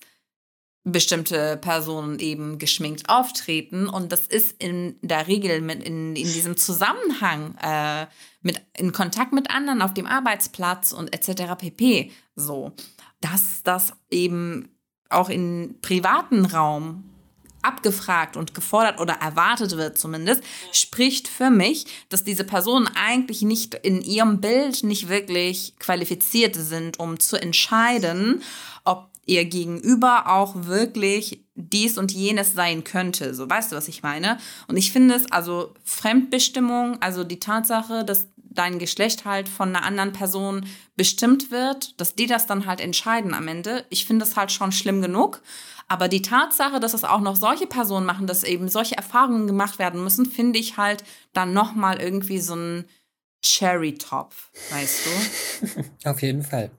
bestimmte 0.85 1.57
Personen 1.57 2.19
eben 2.19 2.59
geschminkt 2.59 3.09
auftreten 3.09 3.89
und 3.89 4.13
das 4.13 4.27
ist 4.27 4.63
in 4.63 4.97
der 5.03 5.27
Regel 5.27 5.61
mit 5.61 5.83
in, 5.83 6.17
in 6.17 6.33
diesem 6.33 6.57
Zusammenhang 6.57 7.57
äh, 7.63 8.07
mit 8.43 8.61
in 8.77 8.93
Kontakt 8.93 9.33
mit 9.33 9.51
anderen 9.51 9.83
auf 9.83 9.93
dem 9.93 10.07
Arbeitsplatz 10.07 10.93
und 10.93 11.13
etc. 11.15 11.57
pp. 11.59 12.11
so, 12.37 12.73
dass 13.21 13.63
das 13.65 13.93
eben 14.11 14.69
auch 15.11 15.29
im 15.29 15.77
privaten 15.83 16.45
Raum 16.47 17.05
abgefragt 17.63 18.37
und 18.37 18.55
gefordert 18.55 19.01
oder 19.01 19.15
erwartet 19.15 19.77
wird 19.77 19.99
zumindest, 19.99 20.43
spricht 20.73 21.29
für 21.29 21.51
mich, 21.51 21.87
dass 22.09 22.25
diese 22.25 22.45
Personen 22.45 22.89
eigentlich 22.95 23.43
nicht 23.43 23.75
in 23.75 24.01
ihrem 24.01 24.41
Bild 24.41 24.85
nicht 24.85 25.09
wirklich 25.09 25.75
qualifiziert 25.79 26.55
sind, 26.55 26.99
um 27.01 27.19
zu 27.19 27.37
entscheiden, 27.37 28.43
ihr 29.29 29.45
Gegenüber 29.45 30.33
auch 30.33 30.55
wirklich 30.67 31.45
dies 31.55 31.99
und 31.99 32.13
jenes 32.13 32.55
sein 32.55 32.83
könnte. 32.83 33.35
So, 33.35 33.49
weißt 33.49 33.71
du, 33.71 33.77
was 33.77 33.89
ich 33.89 34.03
meine? 34.03 34.39
Und 34.69 34.77
ich 34.77 34.93
finde 34.93 35.15
es, 35.15 35.31
also 35.31 35.75
Fremdbestimmung, 35.85 37.01
also 37.03 37.25
die 37.25 37.41
Tatsache, 37.41 38.05
dass 38.05 38.29
dein 38.37 38.79
Geschlecht 38.79 39.25
halt 39.25 39.49
von 39.49 39.69
einer 39.69 39.85
anderen 39.85 40.13
Person 40.13 40.67
bestimmt 40.97 41.51
wird, 41.51 42.01
dass 42.01 42.15
die 42.15 42.27
das 42.27 42.47
dann 42.47 42.67
halt 42.67 42.81
entscheiden 42.81 43.35
am 43.35 43.47
Ende. 43.47 43.85
Ich 43.91 44.07
finde 44.07 44.25
es 44.25 44.37
halt 44.37 44.51
schon 44.51 44.73
schlimm 44.73 45.03
genug. 45.03 45.43
Aber 45.87 46.09
die 46.09 46.23
Tatsache, 46.23 46.81
dass 46.81 46.93
es 46.93 47.05
auch 47.05 47.21
noch 47.21 47.37
solche 47.37 47.67
Personen 47.67 48.05
machen, 48.05 48.27
dass 48.27 48.45
eben 48.45 48.69
solche 48.69 48.97
Erfahrungen 48.97 49.47
gemacht 49.47 49.79
werden 49.79 50.03
müssen, 50.03 50.27
finde 50.27 50.59
ich 50.59 50.77
halt 50.77 51.05
dann 51.33 51.53
nochmal 51.53 52.01
irgendwie 52.01 52.41
so 52.41 52.55
ein 52.55 52.85
Cherry-Topf, 53.43 54.51
weißt 54.71 55.07
du? 55.07 55.85
Auf 56.11 56.21
jeden 56.21 56.43
Fall. 56.43 56.71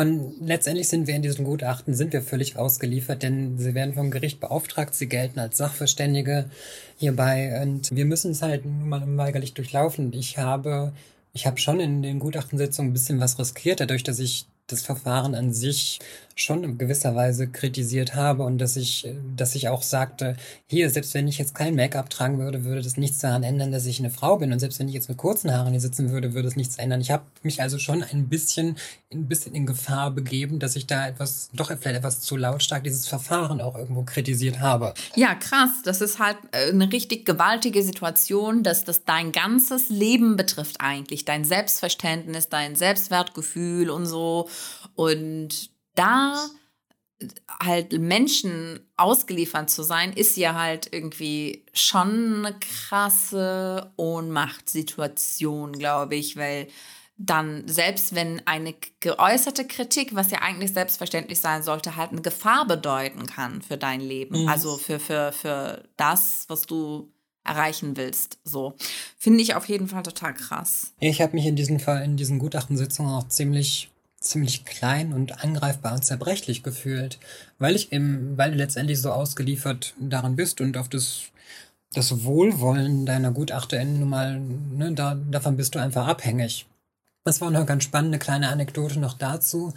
Und 0.00 0.36
letztendlich 0.40 0.88
sind 0.88 1.06
wir 1.06 1.14
in 1.14 1.20
diesem 1.20 1.44
Gutachten, 1.44 1.92
sind 1.92 2.14
wir 2.14 2.22
völlig 2.22 2.56
ausgeliefert, 2.56 3.22
denn 3.22 3.58
sie 3.58 3.74
werden 3.74 3.92
vom 3.92 4.10
Gericht 4.10 4.40
beauftragt, 4.40 4.94
sie 4.94 5.10
gelten 5.10 5.38
als 5.38 5.58
Sachverständige 5.58 6.48
hierbei 6.96 7.60
und 7.60 7.94
wir 7.94 8.06
müssen 8.06 8.30
es 8.30 8.40
halt 8.40 8.64
nun 8.64 8.88
mal 8.88 9.02
unweigerlich 9.02 9.52
durchlaufen. 9.52 10.14
Ich 10.14 10.38
habe, 10.38 10.94
ich 11.34 11.46
habe 11.46 11.60
schon 11.60 11.80
in 11.80 12.02
den 12.02 12.18
Gutachtensitzungen 12.18 12.92
ein 12.92 12.92
bisschen 12.94 13.20
was 13.20 13.38
riskiert, 13.38 13.80
dadurch, 13.80 14.02
dass 14.02 14.20
ich 14.20 14.46
das 14.68 14.80
Verfahren 14.80 15.34
an 15.34 15.52
sich 15.52 15.98
schon 16.40 16.64
in 16.64 16.78
gewisser 16.78 17.14
Weise 17.14 17.48
kritisiert 17.48 18.14
habe 18.14 18.44
und 18.44 18.58
dass 18.58 18.76
ich, 18.76 19.06
dass 19.36 19.54
ich 19.54 19.68
auch 19.68 19.82
sagte, 19.82 20.36
hier, 20.66 20.88
selbst 20.88 21.12
wenn 21.12 21.28
ich 21.28 21.38
jetzt 21.38 21.54
kein 21.54 21.74
Make-up 21.74 22.08
tragen 22.08 22.38
würde, 22.38 22.64
würde 22.64 22.80
das 22.80 22.96
nichts 22.96 23.18
daran 23.18 23.42
ändern, 23.42 23.72
dass 23.72 23.84
ich 23.84 23.98
eine 23.98 24.10
Frau 24.10 24.38
bin. 24.38 24.52
Und 24.52 24.58
selbst 24.58 24.78
wenn 24.78 24.88
ich 24.88 24.94
jetzt 24.94 25.08
mit 25.08 25.18
kurzen 25.18 25.52
Haaren 25.52 25.72
hier 25.72 25.80
sitzen 25.80 26.10
würde, 26.10 26.32
würde 26.32 26.48
es 26.48 26.56
nichts 26.56 26.78
ändern. 26.78 27.02
Ich 27.02 27.10
habe 27.10 27.24
mich 27.42 27.60
also 27.60 27.78
schon 27.78 28.02
ein 28.02 28.28
bisschen, 28.28 28.76
ein 29.12 29.28
bisschen 29.28 29.54
in 29.54 29.66
Gefahr 29.66 30.10
begeben, 30.10 30.58
dass 30.58 30.76
ich 30.76 30.86
da 30.86 31.08
etwas, 31.08 31.50
doch 31.52 31.66
vielleicht 31.66 31.98
etwas 31.98 32.20
zu 32.20 32.36
lautstark 32.36 32.84
dieses 32.84 33.06
Verfahren 33.06 33.60
auch 33.60 33.76
irgendwo 33.76 34.02
kritisiert 34.02 34.60
habe. 34.60 34.94
Ja, 35.16 35.34
krass. 35.34 35.70
Das 35.84 36.00
ist 36.00 36.18
halt 36.18 36.38
äh, 36.52 36.70
eine 36.70 36.90
richtig 36.90 37.26
gewaltige 37.26 37.82
Situation, 37.82 38.62
dass 38.62 38.84
das 38.84 39.04
dein 39.04 39.32
ganzes 39.32 39.90
Leben 39.90 40.36
betrifft 40.36 40.76
eigentlich. 40.78 41.26
Dein 41.26 41.44
Selbstverständnis, 41.44 42.48
dein 42.48 42.76
Selbstwertgefühl 42.76 43.90
und 43.90 44.06
so. 44.06 44.48
Und 44.94 45.70
da 45.94 46.46
halt 47.62 47.92
Menschen 47.98 48.80
ausgeliefert 48.96 49.68
zu 49.68 49.82
sein, 49.82 50.12
ist 50.12 50.36
ja 50.36 50.54
halt 50.54 50.88
irgendwie 50.92 51.64
schon 51.72 52.46
eine 52.46 52.58
krasse 52.58 53.92
Ohnmachtssituation, 53.96 55.72
glaube 55.72 56.16
ich, 56.16 56.36
weil 56.36 56.68
dann 57.22 57.68
selbst 57.68 58.14
wenn 58.14 58.40
eine 58.46 58.74
geäußerte 59.00 59.66
Kritik, 59.66 60.14
was 60.14 60.30
ja 60.30 60.38
eigentlich 60.38 60.72
selbstverständlich 60.72 61.38
sein 61.38 61.62
sollte, 61.62 61.96
halt 61.96 62.12
eine 62.12 62.22
Gefahr 62.22 62.66
bedeuten 62.66 63.26
kann 63.26 63.60
für 63.60 63.76
dein 63.76 64.00
Leben, 64.00 64.42
mhm. 64.42 64.48
also 64.48 64.78
für, 64.78 64.98
für, 64.98 65.32
für 65.32 65.84
das, 65.98 66.46
was 66.48 66.62
du 66.62 67.12
erreichen 67.44 67.98
willst. 67.98 68.38
So 68.44 68.74
finde 69.18 69.42
ich 69.42 69.54
auf 69.54 69.68
jeden 69.68 69.88
Fall 69.88 70.02
total 70.02 70.32
krass. 70.32 70.94
Ich 70.98 71.20
habe 71.20 71.34
mich 71.34 71.44
in 71.44 71.56
diesem 71.56 71.78
Fall 71.78 72.02
in 72.04 72.16
diesen 72.16 72.38
Gutachtensitzungen 72.38 73.12
auch 73.12 73.28
ziemlich 73.28 73.90
ziemlich 74.20 74.64
klein 74.64 75.12
und 75.12 75.42
angreifbar 75.42 75.94
und 75.94 76.04
zerbrechlich 76.04 76.62
gefühlt, 76.62 77.18
weil 77.58 77.74
ich 77.74 77.92
eben, 77.92 78.36
weil 78.36 78.52
du 78.52 78.58
letztendlich 78.58 79.00
so 79.00 79.12
ausgeliefert 79.12 79.94
daran 79.98 80.36
bist 80.36 80.60
und 80.60 80.76
auf 80.76 80.88
das 80.88 81.30
das 81.92 82.24
Wohlwollen 82.24 83.04
deiner 83.04 83.32
GutachterInnen 83.32 84.00
nun 84.00 84.08
mal, 84.08 84.38
ne, 84.38 84.92
da, 84.92 85.16
davon 85.30 85.56
bist 85.56 85.74
du 85.74 85.80
einfach 85.80 86.06
abhängig. 86.06 86.66
Das 87.24 87.40
war 87.40 87.48
eine 87.48 87.64
ganz 87.66 87.84
spannende 87.84 88.18
kleine 88.18 88.48
Anekdote 88.48 88.98
noch 88.98 89.14
dazu. 89.14 89.74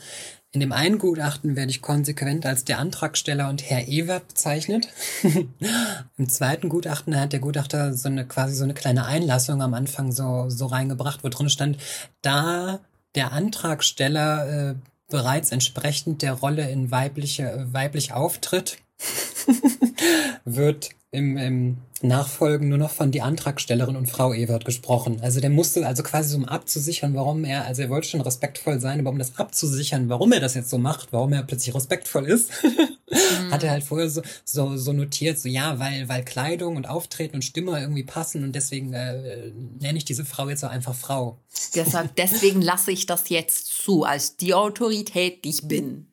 In 0.52 0.60
dem 0.60 0.72
einen 0.72 1.00
Gutachten 1.00 1.56
werde 1.56 1.72
ich 1.72 1.82
konsequent 1.82 2.46
als 2.46 2.64
der 2.64 2.78
Antragsteller 2.78 3.50
und 3.50 3.64
Herr 3.64 3.88
Ewert 3.88 4.28
bezeichnet. 4.28 4.88
Im 6.18 6.30
zweiten 6.30 6.70
Gutachten 6.70 7.20
hat 7.20 7.34
der 7.34 7.40
Gutachter 7.40 7.94
so 7.96 8.08
eine 8.08 8.26
quasi 8.26 8.54
so 8.54 8.64
eine 8.64 8.76
kleine 8.76 9.06
Einlassung 9.06 9.62
am 9.64 9.74
Anfang 9.74 10.12
so, 10.12 10.46
so 10.50 10.68
reingebracht, 10.68 11.24
wo 11.24 11.30
drin 11.30 11.50
stand, 11.50 11.78
da 12.22 12.80
der 13.16 13.32
Antragsteller 13.32 14.72
äh, 14.72 14.76
bereits 15.10 15.52
entsprechend 15.52 16.22
der 16.22 16.34
Rolle 16.34 16.70
in 16.70 16.92
weibliche, 16.92 17.44
äh, 17.44 17.74
weiblich 17.74 18.14
auftritt, 18.14 18.78
wird 20.46 20.90
im, 21.14 21.38
im 21.38 21.78
Nachfolgen 22.02 22.70
nur 22.70 22.80
noch 22.80 22.90
von 22.90 23.12
die 23.12 23.22
Antragstellerin 23.22 23.96
und 23.96 24.08
Frau 24.08 24.34
Ewert 24.34 24.66
gesprochen. 24.66 25.20
Also 25.22 25.40
der 25.40 25.52
musste 25.52 25.86
also 25.86 26.02
quasi 26.02 26.36
um 26.36 26.46
abzusichern, 26.46 27.14
warum 27.14 27.46
er, 27.46 27.66
also 27.66 27.84
er 27.84 27.90
wollte 27.90 28.10
schon 28.10 28.22
respektvoll 28.22 28.80
sein, 28.80 29.00
aber 29.00 29.12
um 29.12 29.20
das 29.20 29.38
abzusichern, 29.38 30.10
warum 30.10 30.32
er 30.32 30.40
das 30.40 30.56
jetzt 30.56 30.72
so 30.72 30.80
macht, 30.80 31.14
warum 31.14 31.32
er 31.32 31.44
plötzlich 31.44 31.74
respektvoll 31.74 32.26
ist, 32.26 32.50
mhm. 32.64 33.52
hat 33.52 33.64
er 33.64 33.72
halt 33.72 33.84
vorher 33.84 34.10
so, 34.10 34.24
so, 34.44 34.76
so 34.76 34.92
notiert, 34.92 35.38
so 35.38 35.48
ja, 35.48 35.80
weil, 35.80 36.10
weil 36.10 36.26
Kleidung 36.26 36.78
und 36.78 36.90
Auftreten 36.90 37.36
und 37.36 37.44
Stimme 37.44 37.80
irgendwie 37.80 38.04
passen 38.04 38.44
und 38.44 38.54
deswegen 38.54 38.94
äh, 38.94 39.52
nenne 39.80 39.98
ich 39.98 40.06
diese 40.06 40.26
Frau 40.26 40.50
jetzt 40.50 40.66
auch 40.66 40.72
einfach 40.72 40.96
Frau. 40.96 41.38
Deshalb, 41.76 42.16
deswegen 42.18 42.62
lasse 42.62 42.92
ich 42.92 43.06
das 43.06 43.30
jetzt 43.30 43.68
zu, 43.68 44.04
als 44.04 44.36
die 44.36 44.56
Autorität, 44.56 45.46
die 45.46 45.50
ich 45.52 45.68
bin. 45.68 46.08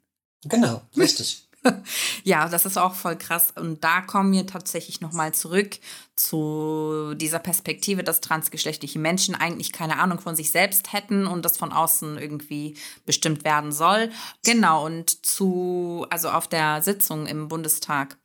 Genau, 0.44 0.82
richtig. 0.96 1.48
ja, 2.24 2.48
das 2.48 2.66
ist 2.66 2.78
auch 2.78 2.94
voll 2.94 3.16
krass. 3.16 3.52
Und 3.56 3.84
da 3.84 4.00
kommen 4.00 4.32
wir 4.32 4.46
tatsächlich 4.46 5.00
nochmal 5.00 5.32
zurück 5.34 5.78
zu 6.16 7.14
dieser 7.16 7.38
Perspektive, 7.38 8.04
dass 8.04 8.20
transgeschlechtliche 8.20 8.98
Menschen 8.98 9.34
eigentlich 9.34 9.72
keine 9.72 9.98
Ahnung 9.98 10.20
von 10.20 10.36
sich 10.36 10.50
selbst 10.50 10.92
hätten 10.92 11.26
und 11.26 11.44
das 11.44 11.56
von 11.56 11.72
außen 11.72 12.18
irgendwie 12.18 12.76
bestimmt 13.06 13.44
werden 13.44 13.72
soll. 13.72 14.10
Genau, 14.44 14.84
und 14.84 15.24
zu, 15.24 16.06
also 16.10 16.30
auf 16.30 16.48
der 16.48 16.82
Sitzung 16.82 17.26
im 17.26 17.48
Bundestag 17.48 18.18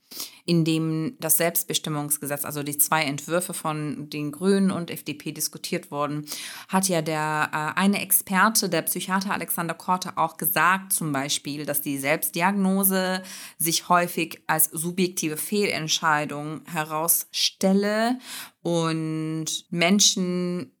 in 0.46 0.64
dem 0.64 1.16
das 1.18 1.36
Selbstbestimmungsgesetz, 1.36 2.44
also 2.44 2.62
die 2.62 2.78
zwei 2.78 3.02
Entwürfe 3.02 3.52
von 3.52 4.08
den 4.08 4.30
Grünen 4.30 4.70
und 4.70 4.90
FDP 4.90 5.32
diskutiert 5.32 5.90
wurden, 5.90 6.24
hat 6.68 6.88
ja 6.88 7.02
der 7.02 7.50
äh, 7.52 7.78
eine 7.78 8.00
Experte, 8.00 8.68
der 8.68 8.82
Psychiater 8.82 9.32
Alexander 9.32 9.74
Korte, 9.74 10.16
auch 10.16 10.36
gesagt, 10.36 10.92
zum 10.92 11.12
Beispiel, 11.12 11.66
dass 11.66 11.82
die 11.82 11.98
Selbstdiagnose 11.98 13.22
sich 13.58 13.88
häufig 13.88 14.42
als 14.46 14.66
subjektive 14.66 15.36
Fehlentscheidung 15.36 16.62
herausstelle 16.66 18.18
und 18.62 19.46
Menschen 19.70 20.72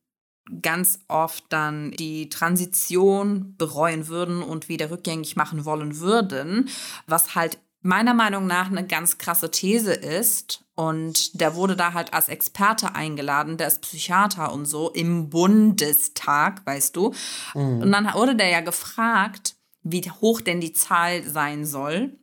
ganz 0.62 1.00
oft 1.08 1.44
dann 1.48 1.90
die 1.92 2.28
Transition 2.28 3.56
bereuen 3.56 4.06
würden 4.06 4.42
und 4.42 4.68
wieder 4.68 4.90
rückgängig 4.90 5.34
machen 5.34 5.64
wollen 5.64 5.98
würden, 5.98 6.68
was 7.06 7.34
halt 7.34 7.58
meiner 7.86 8.14
Meinung 8.14 8.46
nach 8.46 8.70
eine 8.70 8.86
ganz 8.86 9.18
krasse 9.18 9.50
These 9.50 9.92
ist. 9.92 10.64
Und 10.74 11.40
der 11.40 11.54
wurde 11.54 11.74
da 11.74 11.94
halt 11.94 12.12
als 12.12 12.28
Experte 12.28 12.94
eingeladen, 12.94 13.56
der 13.56 13.68
ist 13.68 13.80
Psychiater 13.80 14.52
und 14.52 14.66
so, 14.66 14.90
im 14.90 15.30
Bundestag, 15.30 16.66
weißt 16.66 16.94
du. 16.94 17.14
Mhm. 17.54 17.82
Und 17.82 17.92
dann 17.92 18.12
wurde 18.12 18.36
der 18.36 18.48
ja 18.48 18.60
gefragt, 18.60 19.54
wie 19.82 20.02
hoch 20.20 20.42
denn 20.42 20.60
die 20.60 20.74
Zahl 20.74 21.22
sein 21.22 21.64
soll 21.64 22.18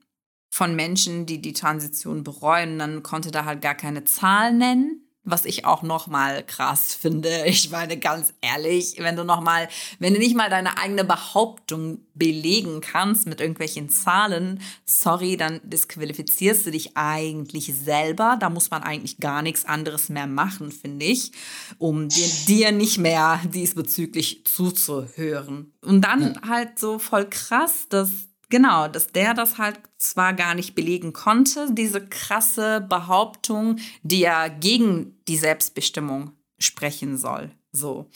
von 0.52 0.76
Menschen, 0.76 1.26
die 1.26 1.41
die 1.41 1.54
Transition 1.54 2.23
bereuen. 2.23 2.73
Und 2.73 2.80
dann 2.80 3.04
konnte 3.04 3.32
da 3.32 3.45
halt 3.45 3.62
gar 3.63 3.76
keine 3.76 4.04
Zahl 4.04 4.54
nennen 4.54 5.04
was 5.24 5.46
ich 5.46 5.66
auch 5.66 5.84
noch 5.84 6.08
mal 6.08 6.44
krass 6.44 6.94
finde. 6.94 7.44
Ich 7.46 7.70
meine 7.70 7.98
ganz 7.98 8.34
ehrlich, 8.42 8.96
wenn 8.98 9.16
du 9.16 9.24
noch 9.24 9.42
mal, 9.42 9.70
wenn 10.00 10.14
du 10.14 10.20
nicht 10.20 10.36
mal 10.36 10.50
deine 10.50 10.78
eigene 10.78 11.04
Behauptung 11.04 12.00
belegen 12.14 12.82
kannst 12.82 13.28
mit 13.28 13.40
irgendwelchen 13.40 13.90
Zahlen, 13.90 14.60
sorry, 14.86 15.38
dann 15.38 15.62
disqualifizierst 15.64 16.66
du 16.66 16.72
dich 16.72 16.98
eigentlich 16.98 17.74
selber. 17.74 18.38
Da 18.40 18.50
muss 18.50 18.72
man 18.72 18.84
eigentlich 18.84 19.18
gar 19.20 19.42
nichts 19.42 19.66
anderes 19.66 20.10
mehr 20.10 20.28
machen, 20.28 20.72
finde 20.72 21.06
ich, 21.06 21.32
um 21.78 22.10
dir, 22.10 22.28
dir 22.48 22.72
nicht 22.72 22.98
mehr 22.98 23.40
diesbezüglich 23.46 24.46
zuzuhören. 24.46 25.74
Und 25.82 26.02
dann 26.02 26.40
halt 26.48 26.80
so 26.80 27.00
voll 27.00 27.30
krass, 27.30 27.88
dass 27.90 28.33
Genau, 28.54 28.88
dass 28.88 29.08
der 29.08 29.34
das 29.34 29.58
halt 29.58 29.80
zwar 29.98 30.32
gar 30.34 30.54
nicht 30.54 30.76
belegen 30.76 31.12
konnte, 31.12 31.74
diese 31.74 32.06
krasse 32.06 32.86
Behauptung, 32.88 33.78
die 34.04 34.20
ja 34.20 34.48
gegen 34.48 35.18
die 35.28 35.38
Selbstbestimmung 35.38 36.34
sprechen 36.60 37.18
soll. 37.18 37.50
So. 37.72 38.12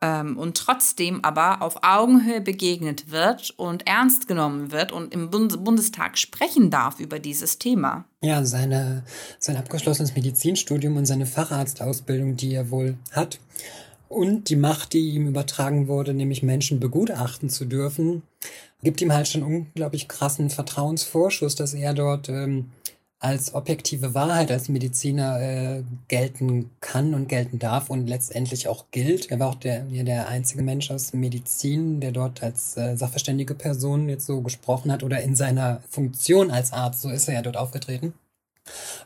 Ähm, 0.00 0.38
und 0.38 0.56
trotzdem 0.56 1.22
aber 1.22 1.60
auf 1.60 1.82
Augenhöhe 1.82 2.40
begegnet 2.40 3.10
wird 3.10 3.50
und 3.58 3.86
ernst 3.86 4.26
genommen 4.26 4.72
wird 4.72 4.90
und 4.90 5.12
im 5.12 5.28
Bund 5.28 5.62
Bundestag 5.62 6.16
sprechen 6.16 6.70
darf 6.70 6.98
über 6.98 7.18
dieses 7.18 7.58
Thema. 7.58 8.06
Ja, 8.22 8.42
seine, 8.42 9.04
sein 9.38 9.58
abgeschlossenes 9.58 10.14
Medizinstudium 10.14 10.96
und 10.96 11.04
seine 11.04 11.26
Facharztausbildung, 11.26 12.38
die 12.38 12.54
er 12.54 12.70
wohl 12.70 12.96
hat, 13.12 13.38
und 14.08 14.48
die 14.48 14.56
Macht, 14.56 14.92
die 14.92 15.10
ihm 15.10 15.26
übertragen 15.26 15.88
wurde, 15.88 16.14
nämlich 16.14 16.42
Menschen 16.42 16.78
begutachten 16.80 17.50
zu 17.50 17.64
dürfen, 17.64 18.22
gibt 18.84 19.00
ihm 19.00 19.12
halt 19.12 19.26
schon 19.26 19.42
unglaublich 19.42 20.08
krassen 20.08 20.50
Vertrauensvorschuss, 20.50 21.54
dass 21.56 21.74
er 21.74 21.94
dort 21.94 22.28
ähm, 22.28 22.70
als 23.24 23.54
objektive 23.54 24.14
Wahrheit 24.14 24.50
als 24.50 24.68
Mediziner 24.68 25.40
äh, 25.40 25.82
gelten 26.08 26.70
kann 26.80 27.14
und 27.14 27.26
gelten 27.26 27.58
darf 27.58 27.88
und 27.88 28.06
letztendlich 28.06 28.68
auch 28.68 28.84
gilt. 28.90 29.30
Er 29.30 29.40
war 29.40 29.48
auch 29.48 29.54
der, 29.54 29.80
der 29.80 30.28
einzige 30.28 30.62
Mensch 30.62 30.90
aus 30.90 31.14
Medizin, 31.14 32.00
der 32.00 32.12
dort 32.12 32.42
als 32.42 32.76
äh, 32.76 32.96
sachverständige 32.96 33.54
Person 33.54 34.10
jetzt 34.10 34.26
so 34.26 34.42
gesprochen 34.42 34.92
hat 34.92 35.02
oder 35.02 35.22
in 35.22 35.34
seiner 35.34 35.80
Funktion 35.88 36.50
als 36.50 36.74
Arzt, 36.74 37.00
so 37.00 37.08
ist 37.08 37.26
er 37.28 37.34
ja 37.34 37.42
dort 37.42 37.56
aufgetreten. 37.56 38.12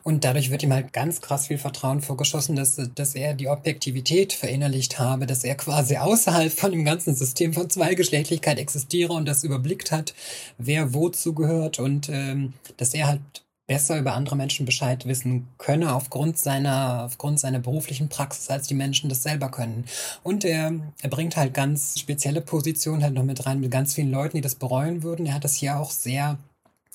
Und 0.03 0.25
dadurch 0.25 0.51
wird 0.51 0.63
ihm 0.63 0.73
halt 0.73 0.93
ganz 0.93 1.21
krass 1.21 1.49
viel 1.49 1.59
Vertrauen 1.59 2.01
vorgeschossen, 2.01 2.57
dass, 2.57 2.77
dass 2.95 3.15
er 3.15 3.35
die 3.35 3.49
Objektivität 3.49 4.33
verinnerlicht 4.33 4.99
habe, 4.99 5.27
dass 5.27 5.45
er 5.45 5.57
quasi 5.57 5.97
außerhalb 5.97 6.53
von 6.53 6.71
dem 6.73 6.85
ganzen 6.85 7.15
System 7.15 7.53
von 7.53 7.69
Zweigeschlechtlichkeit 7.69 8.59
existiere 8.59 9.13
und 9.13 9.27
das 9.27 9.45
überblickt 9.45 9.91
hat, 9.91 10.15
wer 10.59 10.95
wozu 10.95 11.35
gehört 11.35 11.79
und 11.79 12.09
ähm, 12.09 12.55
dass 12.77 12.95
er 12.95 13.09
halt 13.09 13.21
besser 13.69 13.99
über 13.99 14.15
andere 14.15 14.35
Menschen 14.35 14.65
Bescheid 14.65 15.07
wissen 15.07 15.47
könne 15.59 15.95
aufgrund 15.95 16.39
seiner, 16.39 17.05
aufgrund 17.05 17.39
seiner 17.39 17.59
beruflichen 17.59 18.09
Praxis, 18.09 18.49
als 18.49 18.67
die 18.67 18.75
Menschen 18.75 19.11
das 19.11 19.23
selber 19.23 19.51
können. 19.51 19.85
Und 20.23 20.45
er, 20.45 20.73
er 21.03 21.11
bringt 21.11 21.37
halt 21.37 21.53
ganz 21.53 22.01
spezielle 22.01 22.41
Positionen 22.41 23.03
halt 23.03 23.13
noch 23.13 23.25
mit 23.25 23.45
rein, 23.45 23.61
mit 23.61 23.71
ganz 23.71 23.95
vielen 23.95 24.11
Leuten, 24.11 24.39
die 24.39 24.41
das 24.41 24.55
bereuen 24.55 25.03
würden. 25.03 25.27
Er 25.27 25.35
hat 25.35 25.45
das 25.45 25.55
hier 25.55 25.79
auch 25.79 25.91
sehr 25.91 26.39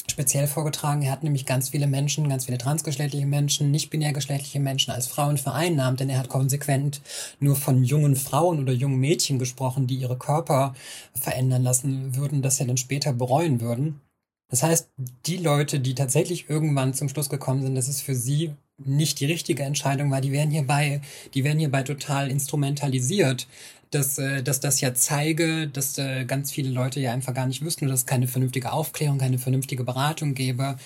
speziell 0.10 0.47
vorgetragen. 0.47 1.01
Er 1.01 1.12
hat 1.12 1.23
nämlich 1.23 1.45
ganz 1.45 1.69
viele 1.69 1.88
Menschen, 1.88 2.29
ganz 2.29 2.45
viele 2.45 2.58
transgeschlechtliche 2.58 3.25
Menschen, 3.25 3.71
nicht 3.71 3.89
binärgeschlechtliche 3.89 4.60
Menschen 4.60 4.91
als 4.91 5.08
Frauen 5.08 5.38
vereinnahmt, 5.38 5.99
denn 5.99 6.10
er 6.10 6.19
hat 6.19 6.29
konsequent 6.29 7.01
nur 7.39 7.56
von 7.56 7.84
jungen 7.84 8.15
Frauen 8.15 8.60
oder 8.60 8.73
jungen 8.73 8.99
Mädchen 8.99 9.39
gesprochen, 9.39 9.88
die 9.88 9.95
ihre 9.95 10.17
Körper 10.17 10.75
verändern 11.13 11.63
lassen 11.63 12.15
würden, 12.15 12.41
das 12.41 12.60
ja 12.60 12.65
dann 12.65 12.77
später 12.77 13.13
bereuen 13.13 13.62
würden. 13.62 14.01
Das 14.49 14.62
heißt, 14.62 14.89
die 15.25 15.38
Leute, 15.38 15.79
die 15.79 15.95
tatsächlich 15.95 16.47
irgendwann 16.47 16.93
zum 16.93 17.10
Schluss 17.10 17.29
gekommen 17.29 17.63
sind, 17.63 17.73
dass 17.73 17.88
es 17.88 18.01
für 18.01 18.13
sie 18.13 18.51
nicht 18.77 19.19
die 19.19 19.25
richtige 19.25 19.63
Entscheidung 19.63 20.12
war, 20.12 20.21
die 20.21 20.32
werden 20.32 20.51
hierbei, 20.51 21.01
die 21.34 21.43
werden 21.43 21.60
hierbei 21.60 21.84
total 21.84 22.29
instrumentalisiert, 22.29 23.47
dass, 23.93 24.17
äh, 24.17 24.43
dass 24.43 24.60
das 24.60 24.82
ja 24.82 24.93
zeige, 24.93 25.67
dass 25.67 25.97
äh, 25.97 26.25
ganz 26.25 26.51
viele 26.51 26.69
Leute 26.69 26.99
ja 26.99 27.12
einfach 27.12 27.34
gar 27.34 27.47
nicht 27.47 27.63
wüssten, 27.63 27.88
dass 27.88 28.01
es 28.01 28.06
keine 28.06 28.27
vernünftige 28.27 28.71
Aufklärung, 28.71 29.17
keine 29.17 29.39
vernünftige 29.39 29.84
Beratung 29.84 30.34
gäbe, 30.34 30.77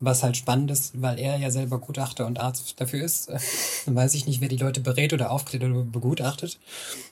was 0.00 0.22
halt 0.22 0.36
spannend 0.36 0.70
ist, 0.70 1.00
weil 1.00 1.18
er 1.18 1.36
ja 1.38 1.50
selber 1.50 1.78
Gutachter 1.78 2.26
und 2.26 2.38
Arzt 2.38 2.80
dafür 2.80 3.04
ist. 3.04 3.30
Dann 3.86 3.94
weiß 3.94 4.14
ich 4.14 4.26
nicht, 4.26 4.40
wer 4.40 4.48
die 4.48 4.56
Leute 4.56 4.80
berät 4.80 5.12
oder 5.12 5.30
aufklärt 5.30 5.64
oder 5.64 5.82
begutachtet. 5.82 6.58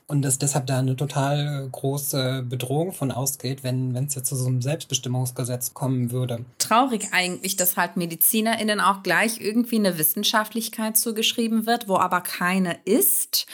Und 0.07 0.23
dass 0.23 0.39
deshalb 0.39 0.67
da 0.67 0.79
eine 0.79 0.97
total 0.97 1.69
große 1.71 2.45
Bedrohung 2.49 2.93
von 2.93 3.11
ausgeht, 3.11 3.65
wenn 3.65 3.97
es 3.97 4.15
jetzt 4.15 4.29
zu 4.29 4.37
so 4.37 4.47
einem 4.47 4.61
Selbstbestimmungsgesetz 4.63 5.75
kommen 5.75 6.11
würde. 6.11 6.45
Traurig 6.59 7.09
eigentlich, 7.13 7.57
dass 7.57 7.77
halt 7.77 7.97
MedizinerInnen 7.97 8.81
auch 8.81 9.03
gleich 9.03 9.41
irgendwie 9.41 9.77
eine 9.77 9.97
Wissenschaftlichkeit 9.97 10.97
zugeschrieben 10.97 11.67
wird, 11.67 11.89
wo 11.89 11.97
aber 11.97 12.21
keine 12.21 12.79
ist. 12.85 13.47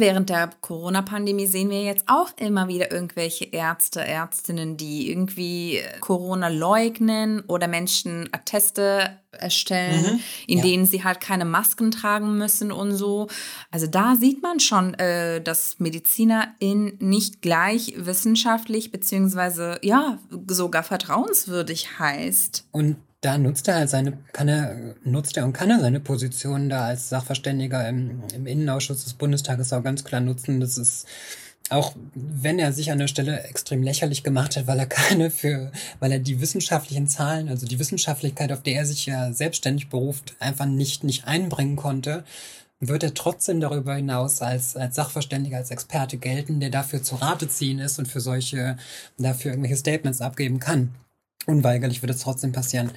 Während 0.00 0.30
der 0.30 0.50
Corona-Pandemie 0.60 1.48
sehen 1.48 1.70
wir 1.70 1.82
jetzt 1.82 2.04
auch 2.06 2.30
immer 2.36 2.68
wieder 2.68 2.92
irgendwelche 2.92 3.46
Ärzte, 3.46 4.00
Ärztinnen, 4.00 4.76
die 4.76 5.10
irgendwie 5.10 5.78
äh, 5.78 5.98
Corona 5.98 6.46
leugnen 6.46 7.40
oder 7.48 7.66
Menschen 7.66 8.28
Atteste 8.30 9.18
erstellen, 9.32 10.02
mhm, 10.02 10.20
in 10.46 10.58
ja. 10.58 10.64
denen 10.64 10.86
sie 10.86 11.02
halt 11.02 11.20
keine 11.20 11.44
Masken 11.44 11.90
tragen 11.90 12.38
müssen 12.38 12.70
und 12.70 12.92
so. 12.94 13.26
Also 13.72 13.88
da 13.88 14.14
sieht 14.14 14.40
man 14.40 14.60
schon, 14.60 14.94
äh, 14.94 15.40
dass 15.42 15.80
Medizinerin 15.80 16.96
nicht 17.00 17.42
gleich 17.42 17.94
wissenschaftlich 17.96 18.92
beziehungsweise 18.92 19.80
ja 19.82 20.18
sogar 20.46 20.84
vertrauenswürdig 20.84 21.98
heißt. 21.98 22.68
Und 22.70 22.98
da 23.20 23.36
nutzt 23.36 23.66
er 23.68 23.76
halt 23.76 23.90
seine, 23.90 24.18
kann 24.32 24.48
er, 24.48 24.94
nutzt 25.02 25.36
er 25.36 25.44
und 25.44 25.52
kann 25.52 25.70
er 25.70 25.80
seine 25.80 26.00
Position 26.00 26.68
da 26.68 26.86
als 26.86 27.08
Sachverständiger 27.08 27.88
im, 27.88 28.22
im 28.34 28.46
Innenausschuss 28.46 29.04
des 29.04 29.14
Bundestages 29.14 29.72
auch 29.72 29.82
ganz 29.82 30.04
klar 30.04 30.20
nutzen. 30.20 30.60
Das 30.60 30.78
ist 30.78 31.06
auch 31.70 31.94
wenn 32.14 32.58
er 32.58 32.72
sich 32.72 32.90
an 32.90 32.98
der 32.98 33.08
Stelle 33.08 33.42
extrem 33.42 33.82
lächerlich 33.82 34.22
gemacht 34.22 34.56
hat, 34.56 34.66
weil 34.66 34.78
er 34.78 34.86
keine 34.86 35.30
für, 35.30 35.72
weil 36.00 36.12
er 36.12 36.18
die 36.18 36.40
wissenschaftlichen 36.40 37.06
Zahlen, 37.06 37.48
also 37.48 37.66
die 37.66 37.78
Wissenschaftlichkeit, 37.78 38.52
auf 38.52 38.62
der 38.62 38.76
er 38.76 38.86
sich 38.86 39.06
ja 39.06 39.32
selbstständig 39.32 39.88
beruft, 39.88 40.36
einfach 40.38 40.66
nicht, 40.66 41.04
nicht 41.04 41.26
einbringen 41.26 41.76
konnte, 41.76 42.24
wird 42.80 43.02
er 43.02 43.14
trotzdem 43.14 43.60
darüber 43.60 43.96
hinaus 43.96 44.40
als, 44.40 44.76
als 44.76 44.94
Sachverständiger, 44.94 45.56
als 45.56 45.72
Experte 45.72 46.16
gelten, 46.16 46.60
der 46.60 46.70
dafür 46.70 47.02
zu 47.02 47.16
Rate 47.16 47.48
ziehen 47.48 47.80
ist 47.80 47.98
und 47.98 48.06
für 48.06 48.20
solche, 48.20 48.76
dafür 49.18 49.50
irgendwelche 49.50 49.76
Statements 49.76 50.20
abgeben 50.20 50.60
kann. 50.60 50.94
Unweigerlich 51.48 52.02
wird 52.02 52.10
es 52.10 52.20
trotzdem 52.20 52.52
passieren. 52.52 52.90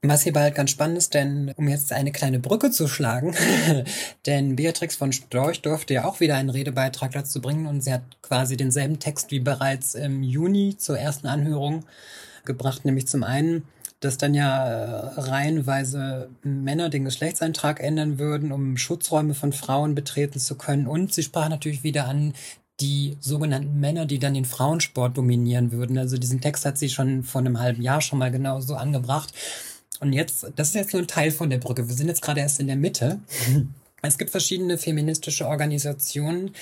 Was 0.00 0.22
hierbei 0.22 0.40
halt 0.40 0.54
ganz 0.54 0.70
spannend 0.70 0.96
ist, 0.96 1.12
denn 1.12 1.52
um 1.56 1.68
jetzt 1.68 1.92
eine 1.92 2.12
kleine 2.12 2.38
Brücke 2.38 2.70
zu 2.70 2.88
schlagen, 2.88 3.34
denn 4.26 4.56
Beatrix 4.56 4.96
von 4.96 5.12
Storch 5.12 5.60
durfte 5.60 5.92
ja 5.92 6.06
auch 6.06 6.18
wieder 6.18 6.36
einen 6.36 6.48
Redebeitrag 6.48 7.12
dazu 7.12 7.42
bringen 7.42 7.66
und 7.66 7.82
sie 7.82 7.92
hat 7.92 8.02
quasi 8.22 8.56
denselben 8.56 9.00
Text 9.00 9.30
wie 9.32 9.40
bereits 9.40 9.94
im 9.94 10.22
Juni 10.22 10.78
zur 10.78 10.98
ersten 10.98 11.26
Anhörung 11.26 11.84
gebracht, 12.46 12.86
nämlich 12.86 13.06
zum 13.06 13.22
einen, 13.22 13.64
dass 14.00 14.16
dann 14.16 14.32
ja 14.32 14.66
äh, 14.66 15.20
reihenweise 15.20 16.30
Männer 16.42 16.88
den 16.88 17.04
Geschlechtseintrag 17.04 17.80
ändern 17.80 18.18
würden, 18.18 18.50
um 18.50 18.78
Schutzräume 18.78 19.34
von 19.34 19.52
Frauen 19.52 19.94
betreten 19.94 20.40
zu 20.40 20.54
können. 20.54 20.86
Und 20.86 21.12
sie 21.12 21.22
sprach 21.22 21.50
natürlich 21.50 21.82
wieder 21.82 22.08
an 22.08 22.32
die 22.80 23.16
sogenannten 23.20 23.78
Männer, 23.78 24.06
die 24.06 24.18
dann 24.18 24.34
den 24.34 24.44
Frauensport 24.44 25.16
dominieren 25.16 25.72
würden. 25.72 25.98
Also 25.98 26.16
diesen 26.16 26.40
Text 26.40 26.64
hat 26.64 26.78
sie 26.78 26.88
schon 26.88 27.22
vor 27.22 27.40
einem 27.40 27.60
halben 27.60 27.82
Jahr 27.82 28.00
schon 28.00 28.18
mal 28.18 28.30
genau 28.30 28.60
so 28.60 28.74
angebracht. 28.74 29.32
Und 30.00 30.12
jetzt, 30.12 30.46
das 30.56 30.68
ist 30.68 30.74
jetzt 30.74 30.92
nur 30.92 31.02
ein 31.02 31.08
Teil 31.08 31.30
von 31.30 31.50
der 31.50 31.58
Brücke. 31.58 31.88
Wir 31.88 31.94
sind 31.94 32.08
jetzt 32.08 32.22
gerade 32.22 32.40
erst 32.40 32.60
in 32.60 32.66
der 32.66 32.76
Mitte. 32.76 33.20
Es 34.02 34.16
gibt 34.16 34.30
verschiedene 34.30 34.78
feministische 34.78 35.46
Organisationen, 35.46 36.52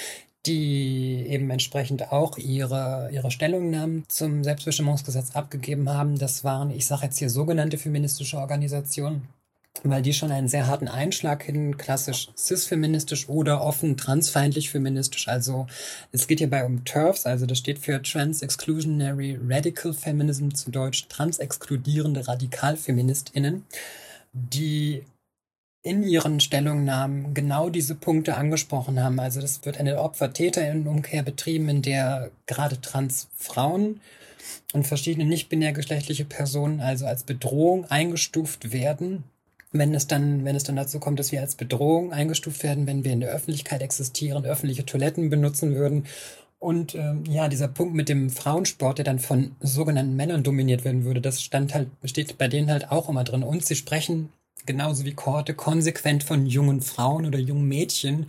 die 0.44 1.24
eben 1.28 1.50
entsprechend 1.50 2.10
auch 2.10 2.36
ihre, 2.38 3.10
ihre 3.12 3.30
Stellungnahmen 3.30 4.04
zum 4.08 4.42
Selbstbestimmungsgesetz 4.42 5.36
abgegeben 5.36 5.88
haben. 5.88 6.18
Das 6.18 6.42
waren, 6.42 6.70
ich 6.70 6.86
sage 6.86 7.04
jetzt 7.04 7.18
hier 7.18 7.30
sogenannte 7.30 7.78
feministische 7.78 8.38
Organisationen 8.38 9.28
weil 9.82 10.02
die 10.02 10.12
schon 10.12 10.32
einen 10.32 10.48
sehr 10.48 10.66
harten 10.66 10.88
Einschlag 10.88 11.42
hin, 11.42 11.76
klassisch 11.76 12.28
cis-feministisch 12.36 13.28
oder 13.28 13.62
offen 13.62 13.96
transfeindlich 13.96 14.70
feministisch. 14.70 15.28
Also 15.28 15.66
es 16.12 16.26
geht 16.26 16.38
hierbei 16.38 16.64
um 16.64 16.84
TERFs, 16.84 17.26
also 17.26 17.46
das 17.46 17.58
steht 17.58 17.78
für 17.78 18.02
Trans-Exclusionary 18.02 19.38
Radical 19.46 19.92
Feminism, 19.92 20.50
zu 20.50 20.70
Deutsch 20.70 21.06
trans-exkludierende 21.08 22.26
Radikalfeministinnen, 22.26 23.64
die 24.32 25.04
in 25.84 26.02
ihren 26.02 26.40
Stellungnahmen 26.40 27.34
genau 27.34 27.70
diese 27.70 27.94
Punkte 27.94 28.36
angesprochen 28.36 29.02
haben. 29.02 29.20
Also 29.20 29.40
das 29.40 29.64
wird 29.64 29.78
eine 29.78 29.98
Opfer-Täter-Umkehr 30.00 31.22
betrieben, 31.22 31.68
in 31.68 31.82
der 31.82 32.30
gerade 32.46 32.80
Transfrauen 32.80 34.00
und 34.72 34.86
verschiedene 34.86 35.24
nicht-binär 35.24 35.72
geschlechtliche 35.72 36.24
Personen 36.24 36.80
also 36.80 37.06
als 37.06 37.22
Bedrohung 37.22 37.84
eingestuft 37.86 38.72
werden 38.72 39.24
wenn 39.72 39.94
es 39.94 40.06
dann, 40.06 40.44
wenn 40.44 40.56
es 40.56 40.64
dann 40.64 40.76
dazu 40.76 40.98
kommt, 40.98 41.18
dass 41.18 41.32
wir 41.32 41.40
als 41.40 41.54
Bedrohung 41.54 42.12
eingestuft 42.12 42.62
werden, 42.62 42.86
wenn 42.86 43.04
wir 43.04 43.12
in 43.12 43.20
der 43.20 43.30
Öffentlichkeit 43.30 43.82
existieren, 43.82 44.44
öffentliche 44.44 44.86
Toiletten 44.86 45.30
benutzen 45.30 45.74
würden. 45.74 46.06
Und 46.58 46.94
ähm, 46.94 47.24
ja, 47.28 47.48
dieser 47.48 47.68
Punkt 47.68 47.94
mit 47.94 48.08
dem 48.08 48.30
Frauensport, 48.30 48.98
der 48.98 49.04
dann 49.04 49.20
von 49.20 49.54
sogenannten 49.60 50.16
Männern 50.16 50.42
dominiert 50.42 50.84
werden 50.84 51.04
würde, 51.04 51.20
das 51.20 51.42
stand 51.42 51.74
halt, 51.74 51.88
steht 52.04 52.36
bei 52.38 52.48
denen 52.48 52.70
halt 52.70 52.90
auch 52.90 53.08
immer 53.08 53.24
drin. 53.24 53.44
Und 53.44 53.64
sie 53.64 53.76
sprechen 53.76 54.30
genauso 54.66 55.04
wie 55.04 55.14
Korte 55.14 55.54
konsequent 55.54 56.24
von 56.24 56.46
jungen 56.46 56.80
Frauen 56.80 57.26
oder 57.26 57.38
jungen 57.38 57.68
Mädchen, 57.68 58.26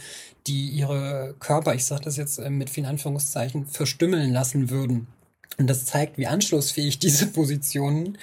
die 0.47 0.69
ihre 0.69 1.35
Körper, 1.39 1.73
ich 1.73 1.85
sage 1.85 2.03
das 2.03 2.17
jetzt 2.17 2.37
äh, 2.37 2.49
mit 2.49 2.69
vielen 2.69 2.85
Anführungszeichen, 2.85 3.65
verstümmeln 3.65 4.31
lassen 4.31 4.69
würden. 4.69 5.07
Und 5.57 5.67
das 5.67 5.85
zeigt, 5.85 6.17
wie 6.17 6.27
anschlussfähig 6.27 6.99
diese 6.99 7.27
Positionen 7.27 8.17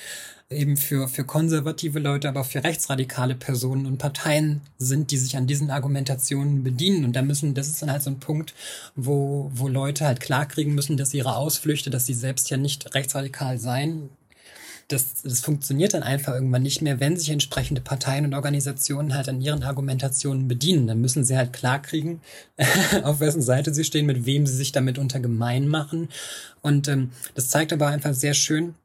eben 0.48 0.76
für, 0.76 1.08
für 1.08 1.24
konservative 1.24 1.98
Leute, 1.98 2.28
aber 2.28 2.44
für 2.44 2.62
rechtsradikale 2.62 3.34
Personen 3.34 3.86
und 3.86 3.98
Parteien 3.98 4.60
sind, 4.78 5.10
die 5.10 5.18
sich 5.18 5.36
an 5.36 5.46
diesen 5.46 5.70
Argumentationen 5.70 6.62
bedienen. 6.62 7.04
Und 7.04 7.14
da 7.14 7.22
müssen, 7.22 7.54
das 7.54 7.66
ist 7.66 7.82
dann 7.82 7.90
halt 7.90 8.02
so 8.02 8.10
ein 8.10 8.20
Punkt, 8.20 8.54
wo, 8.94 9.50
wo 9.52 9.66
Leute 9.66 10.06
halt 10.06 10.20
klarkriegen 10.20 10.74
müssen, 10.74 10.96
dass 10.96 11.14
ihre 11.14 11.36
Ausflüchte, 11.36 11.90
dass 11.90 12.06
sie 12.06 12.14
selbst 12.14 12.48
ja 12.50 12.56
nicht 12.56 12.94
rechtsradikal 12.94 13.58
seien, 13.58 14.10
das, 14.88 15.22
das 15.22 15.40
funktioniert 15.40 15.94
dann 15.94 16.04
einfach 16.04 16.34
irgendwann 16.34 16.62
nicht 16.62 16.80
mehr, 16.80 17.00
wenn 17.00 17.16
sich 17.16 17.30
entsprechende 17.30 17.80
Parteien 17.80 18.24
und 18.24 18.34
Organisationen 18.34 19.14
halt 19.14 19.28
an 19.28 19.40
ihren 19.40 19.64
Argumentationen 19.64 20.46
bedienen. 20.46 20.86
Dann 20.86 21.00
müssen 21.00 21.24
sie 21.24 21.36
halt 21.36 21.52
klarkriegen, 21.52 22.20
auf 23.02 23.18
wessen 23.18 23.42
Seite 23.42 23.74
sie 23.74 23.82
stehen, 23.82 24.06
mit 24.06 24.26
wem 24.26 24.46
sie 24.46 24.54
sich 24.54 24.70
damit 24.70 24.98
unter 24.98 25.18
gemein 25.18 25.66
machen. 25.66 26.08
Und 26.62 26.86
ähm, 26.86 27.10
das 27.34 27.48
zeigt 27.48 27.72
aber 27.72 27.88
einfach 27.88 28.14
sehr 28.14 28.34
schön, 28.34 28.76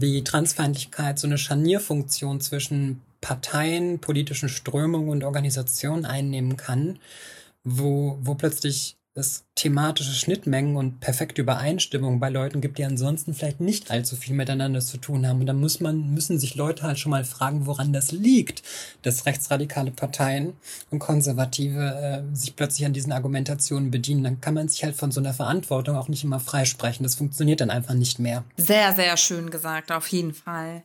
wie 0.00 0.24
Transfeindlichkeit 0.24 1.18
so 1.18 1.26
eine 1.26 1.38
Scharnierfunktion 1.38 2.40
zwischen 2.40 3.00
Parteien, 3.20 4.00
politischen 4.00 4.48
Strömungen 4.48 5.08
und 5.08 5.24
Organisationen 5.24 6.04
einnehmen 6.04 6.56
kann, 6.56 6.98
wo, 7.62 8.18
wo 8.20 8.34
plötzlich 8.34 8.96
es 9.16 9.44
thematische 9.54 10.12
Schnittmengen 10.12 10.76
und 10.76 10.98
perfekte 10.98 11.40
Übereinstimmung 11.42 12.18
bei 12.18 12.30
Leuten 12.30 12.60
gibt, 12.60 12.78
die 12.78 12.84
ansonsten 12.84 13.32
vielleicht 13.32 13.60
nicht 13.60 13.90
allzu 13.92 14.16
viel 14.16 14.34
miteinander 14.34 14.80
zu 14.80 14.98
tun 14.98 15.26
haben. 15.26 15.40
Und 15.40 15.46
da 15.46 15.52
muss 15.52 15.78
man, 15.78 16.12
müssen 16.12 16.38
sich 16.40 16.56
Leute 16.56 16.82
halt 16.82 16.98
schon 16.98 17.10
mal 17.10 17.24
fragen, 17.24 17.66
woran 17.66 17.92
das 17.92 18.10
liegt, 18.10 18.64
dass 19.02 19.26
rechtsradikale 19.26 19.92
Parteien 19.92 20.54
und 20.90 20.98
Konservative 20.98 22.24
äh, 22.32 22.36
sich 22.36 22.56
plötzlich 22.56 22.86
an 22.86 22.92
diesen 22.92 23.12
Argumentationen 23.12 23.92
bedienen. 23.92 24.24
Dann 24.24 24.40
kann 24.40 24.54
man 24.54 24.68
sich 24.68 24.82
halt 24.82 24.96
von 24.96 25.12
so 25.12 25.20
einer 25.20 25.34
Verantwortung 25.34 25.96
auch 25.96 26.08
nicht 26.08 26.24
immer 26.24 26.40
freisprechen. 26.40 27.04
Das 27.04 27.14
funktioniert 27.14 27.60
dann 27.60 27.70
einfach 27.70 27.94
nicht 27.94 28.18
mehr. 28.18 28.42
Sehr, 28.56 28.94
sehr 28.94 29.16
schön 29.16 29.50
gesagt, 29.50 29.92
auf 29.92 30.08
jeden 30.08 30.34
Fall. 30.34 30.82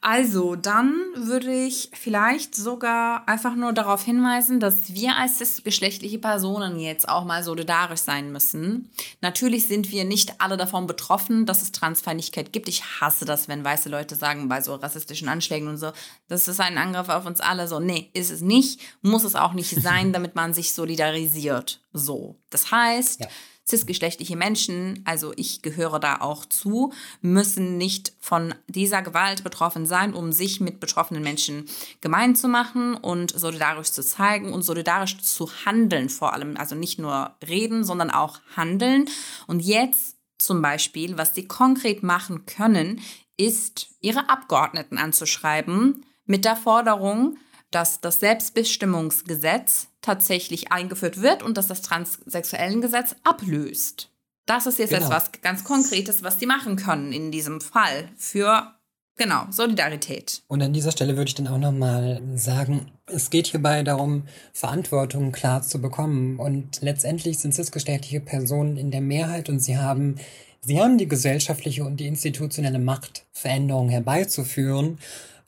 Also, 0.00 0.56
dann 0.56 0.94
würde 1.14 1.52
ich 1.52 1.90
vielleicht 1.92 2.54
sogar 2.54 3.28
einfach 3.28 3.54
nur 3.54 3.72
darauf 3.72 4.04
hinweisen, 4.04 4.58
dass 4.58 4.94
wir 4.94 5.16
als 5.16 5.62
geschlechtliche 5.62 6.18
Personen 6.18 6.78
jetzt 6.78 7.08
auch 7.08 7.24
mal 7.24 7.42
solidarisch 7.42 8.00
sein 8.00 8.32
müssen. 8.32 8.90
Natürlich 9.20 9.66
sind 9.68 9.90
wir 9.90 10.04
nicht 10.04 10.40
alle 10.40 10.56
davon 10.56 10.86
betroffen, 10.86 11.46
dass 11.46 11.62
es 11.62 11.72
Transfeindlichkeit 11.72 12.52
gibt. 12.52 12.68
Ich 12.68 13.00
hasse 13.00 13.24
das, 13.24 13.48
wenn 13.48 13.64
weiße 13.64 13.88
Leute 13.88 14.16
sagen 14.16 14.48
bei 14.48 14.60
so 14.60 14.74
rassistischen 14.74 15.28
Anschlägen 15.28 15.68
und 15.68 15.76
so, 15.76 15.92
das 16.28 16.48
ist 16.48 16.60
ein 16.60 16.78
Angriff 16.78 17.08
auf 17.08 17.26
uns 17.26 17.40
alle. 17.40 17.68
So, 17.68 17.78
nee, 17.78 18.10
ist 18.12 18.30
es 18.30 18.40
nicht, 18.40 18.80
muss 19.02 19.24
es 19.24 19.34
auch 19.34 19.52
nicht 19.52 19.70
sein, 19.70 20.12
damit 20.12 20.34
man 20.34 20.54
sich 20.54 20.74
solidarisiert. 20.74 21.81
So. 21.92 22.40
Das 22.50 22.70
heißt, 22.70 23.20
ja 23.20 23.28
cisgeschlechtliche 23.66 24.36
Menschen, 24.36 25.02
also 25.04 25.32
ich 25.36 25.62
gehöre 25.62 26.00
da 26.00 26.20
auch 26.20 26.44
zu, 26.44 26.92
müssen 27.20 27.78
nicht 27.78 28.12
von 28.18 28.54
dieser 28.66 29.02
Gewalt 29.02 29.44
betroffen 29.44 29.86
sein, 29.86 30.14
um 30.14 30.32
sich 30.32 30.60
mit 30.60 30.80
betroffenen 30.80 31.22
Menschen 31.22 31.66
gemein 32.00 32.34
zu 32.34 32.48
machen 32.48 32.94
und 32.94 33.38
solidarisch 33.38 33.92
zu 33.92 34.02
zeigen 34.02 34.52
und 34.52 34.62
solidarisch 34.62 35.18
zu 35.18 35.50
handeln 35.64 36.08
vor 36.08 36.32
allem. 36.32 36.56
Also 36.56 36.74
nicht 36.74 36.98
nur 36.98 37.36
reden, 37.46 37.84
sondern 37.84 38.10
auch 38.10 38.40
handeln. 38.56 39.06
Und 39.46 39.60
jetzt 39.60 40.16
zum 40.38 40.60
Beispiel, 40.60 41.16
was 41.16 41.34
sie 41.34 41.46
konkret 41.46 42.02
machen 42.02 42.46
können, 42.46 43.00
ist, 43.36 43.88
ihre 44.00 44.28
Abgeordneten 44.28 44.98
anzuschreiben 44.98 46.04
mit 46.26 46.44
der 46.44 46.56
Forderung, 46.56 47.38
dass 47.72 48.00
das 48.00 48.20
Selbstbestimmungsgesetz 48.20 49.88
tatsächlich 50.00 50.70
eingeführt 50.70 51.20
wird 51.20 51.42
und 51.42 51.56
dass 51.56 51.66
das 51.66 51.82
Transsexuellengesetz 51.82 53.16
ablöst. 53.24 54.10
Das 54.46 54.66
ist 54.66 54.78
jetzt 54.78 54.90
genau. 54.90 55.06
etwas 55.06 55.32
ganz 55.40 55.64
Konkretes, 55.64 56.22
was 56.22 56.38
die 56.38 56.46
machen 56.46 56.76
können 56.76 57.12
in 57.12 57.30
diesem 57.30 57.60
Fall 57.60 58.08
für 58.16 58.74
Genau, 59.16 59.44
Solidarität. 59.50 60.42
Und 60.48 60.62
an 60.62 60.72
dieser 60.72 60.90
Stelle 60.90 61.16
würde 61.16 61.28
ich 61.28 61.34
dann 61.34 61.46
auch 61.46 61.58
nochmal 61.58 62.22
sagen, 62.34 62.90
es 63.06 63.28
geht 63.28 63.46
hierbei 63.48 63.82
darum, 63.82 64.24
Verantwortung 64.52 65.32
klar 65.32 65.62
zu 65.62 65.80
bekommen. 65.80 66.38
Und 66.38 66.80
letztendlich 66.80 67.38
sind 67.38 67.54
cisgeschlechtliche 67.54 68.20
Personen 68.20 68.76
in 68.76 68.90
der 68.90 69.02
Mehrheit 69.02 69.48
und 69.50 69.60
sie 69.60 69.76
haben, 69.76 70.16
sie 70.62 70.80
haben 70.80 70.96
die 70.96 71.08
gesellschaftliche 71.08 71.84
und 71.84 71.98
die 71.98 72.06
institutionelle 72.06 72.78
Macht, 72.78 73.26
Veränderungen 73.32 73.90
herbeizuführen. 73.90 74.98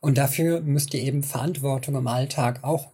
Und 0.05 0.19
dafür 0.19 0.61
müsst 0.61 0.93
ihr 0.93 1.01
eben 1.01 1.23
Verantwortung 1.23 1.95
im 1.95 2.07
Alltag 2.09 2.63
auch, 2.63 2.89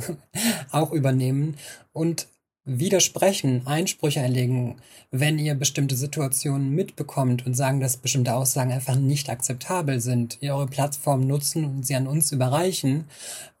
auch 0.70 0.92
übernehmen 0.92 1.58
und 1.92 2.26
widersprechen, 2.64 3.66
Einsprüche 3.66 4.22
einlegen, 4.22 4.76
wenn 5.10 5.38
ihr 5.38 5.54
bestimmte 5.54 5.94
Situationen 5.94 6.70
mitbekommt 6.74 7.44
und 7.44 7.52
sagen, 7.52 7.80
dass 7.80 7.98
bestimmte 7.98 8.32
Aussagen 8.32 8.72
einfach 8.72 8.96
nicht 8.96 9.28
akzeptabel 9.28 10.00
sind. 10.00 10.38
Ihr 10.40 10.54
eure 10.54 10.68
Plattform 10.68 11.26
nutzen 11.26 11.66
und 11.66 11.86
sie 11.86 11.96
an 11.96 12.06
uns 12.06 12.32
überreichen 12.32 13.04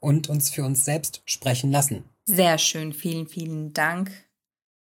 und 0.00 0.30
uns 0.30 0.48
für 0.48 0.64
uns 0.64 0.86
selbst 0.86 1.20
sprechen 1.26 1.70
lassen. 1.70 2.04
Sehr 2.24 2.56
schön, 2.56 2.94
vielen, 2.94 3.28
vielen 3.28 3.74
Dank 3.74 4.10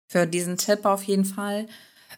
für 0.07 0.25
diesen 0.25 0.55
Tipp 0.55 0.85
auf 0.85 1.03
jeden 1.03 1.25
Fall. 1.25 1.67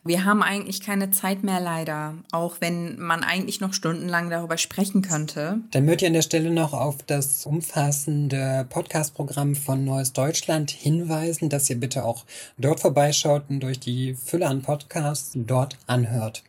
Wir 0.04 0.26
haben 0.26 0.42
eigentlich 0.42 0.82
keine 0.82 1.12
Zeit 1.12 1.44
mehr 1.44 1.60
leider, 1.60 2.16
auch 2.32 2.58
wenn 2.60 3.00
man 3.00 3.24
eigentlich 3.24 3.62
noch 3.62 3.74
stundenlang 3.74 4.30
darüber 4.30 4.58
sprechen 4.58 5.02
könnte. 5.02 5.60
Dann 5.72 5.86
möchte 5.86 6.06
ich 6.06 6.10
an 6.10 6.14
der 6.14 6.22
Stelle 6.22 6.52
noch 6.52 6.74
auf 6.74 7.04
das 7.04 7.46
umfassende 7.46 8.66
Podcast-Programm 8.70 9.56
von 9.56 9.84
Neues 9.84 10.14
Deutschland 10.14 10.72
hinweisen, 10.72 11.50
dass 11.50 11.70
ihr 11.70 11.80
bitte 11.80 12.06
auch 12.06 12.26
dort 12.58 12.80
vorbeischaut 12.80 13.44
und 13.50 13.62
durch 13.62 13.80
die 13.80 14.16
Fülle 14.16 14.48
an 14.48 14.62
Podcasts 14.62 15.32
dort 15.36 15.78
anhört. 15.88 16.44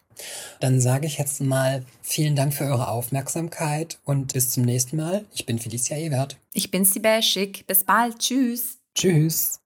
Dann 0.61 0.81
sage 0.81 1.07
ich 1.07 1.19
jetzt 1.19 1.41
mal 1.41 1.85
vielen 2.03 2.37
Dank 2.37 2.55
für 2.55 2.65
eure 2.65 2.89
Aufmerksamkeit 2.89 3.99
und 4.05 4.33
bis 4.33 4.51
zum 4.51 4.65
nächsten 4.65 4.97
Mal. 4.97 5.25
Ich 5.35 5.47
bin 5.47 5.59
Felicia 5.59 5.97
Ewert. 5.97 6.37
Ich 6.53 6.71
bin 6.71 6.85
Sibel 6.85 7.23
Schick. 7.23 7.67
Bis 7.67 7.85
bald. 7.85 8.19
Tschüss. 8.19 8.79
Tschüss. 8.95 9.61